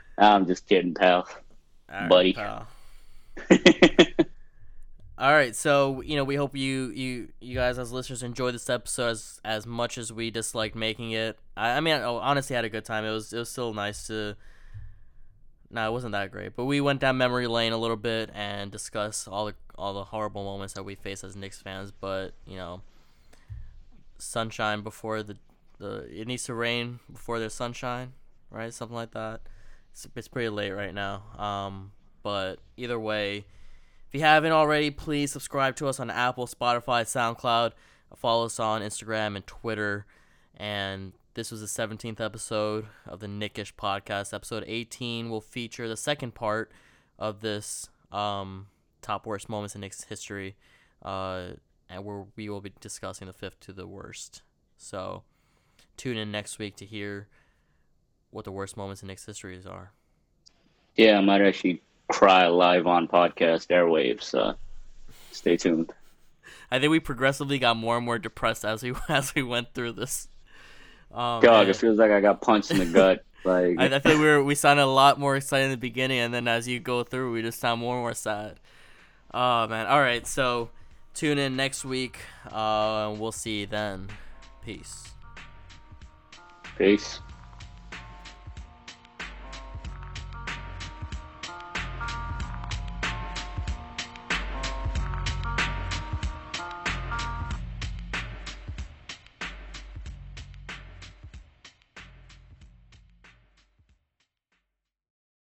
[0.17, 1.27] I'm just kidding, pal.
[1.89, 2.33] Right, Buddy.
[2.33, 2.67] pal.
[5.19, 8.69] All right, so you know we hope you you you guys as listeners enjoy this
[8.69, 11.37] episode as as much as we disliked making it.
[11.57, 13.03] I, I mean, I honestly had a good time.
[13.03, 14.35] It was it was still nice to.
[15.71, 18.71] No, it wasn't that great, but we went down memory lane a little bit and
[18.71, 21.91] discussed all the all the horrible moments that we face as Knicks fans.
[21.91, 22.81] But you know,
[24.19, 25.35] sunshine before the
[25.79, 28.13] the it needs to rain before there's sunshine,
[28.51, 28.73] right?
[28.73, 29.41] Something like that.
[29.91, 31.23] It's, it's pretty late right now.
[31.37, 31.91] Um,
[32.23, 33.45] but either way,
[34.07, 37.73] if you haven't already, please subscribe to us on Apple, Spotify, SoundCloud.
[38.15, 40.05] Follow us on Instagram and Twitter.
[40.57, 44.33] And this was the 17th episode of the Nickish podcast.
[44.33, 46.71] Episode 18 will feature the second part
[47.19, 48.67] of this um,
[49.01, 50.55] top worst moments in Knicks history.
[51.03, 51.49] Uh,
[51.89, 54.41] and where we will be discussing the fifth to the worst.
[54.77, 55.23] So
[55.97, 57.27] tune in next week to hear
[58.31, 59.91] what the worst moments in Knicks histories are.
[60.95, 64.23] Yeah, I might actually cry live on podcast airwaves.
[64.23, 64.55] So
[65.31, 65.93] stay tuned.
[66.71, 69.93] I think we progressively got more and more depressed as we as we went through
[69.93, 70.27] this.
[71.11, 71.69] Oh, God, man.
[71.69, 73.23] it feels like I got punched in the gut.
[73.43, 76.19] Like I, I feel we were we sounded a lot more excited in the beginning,
[76.19, 78.59] and then as you go through, we just sound more and more sad.
[79.33, 79.87] Oh man!
[79.87, 80.69] All right, so
[81.13, 82.19] tune in next week.
[82.51, 84.07] Uh, and we'll see you then.
[84.63, 85.05] Peace.
[86.77, 87.19] Peace.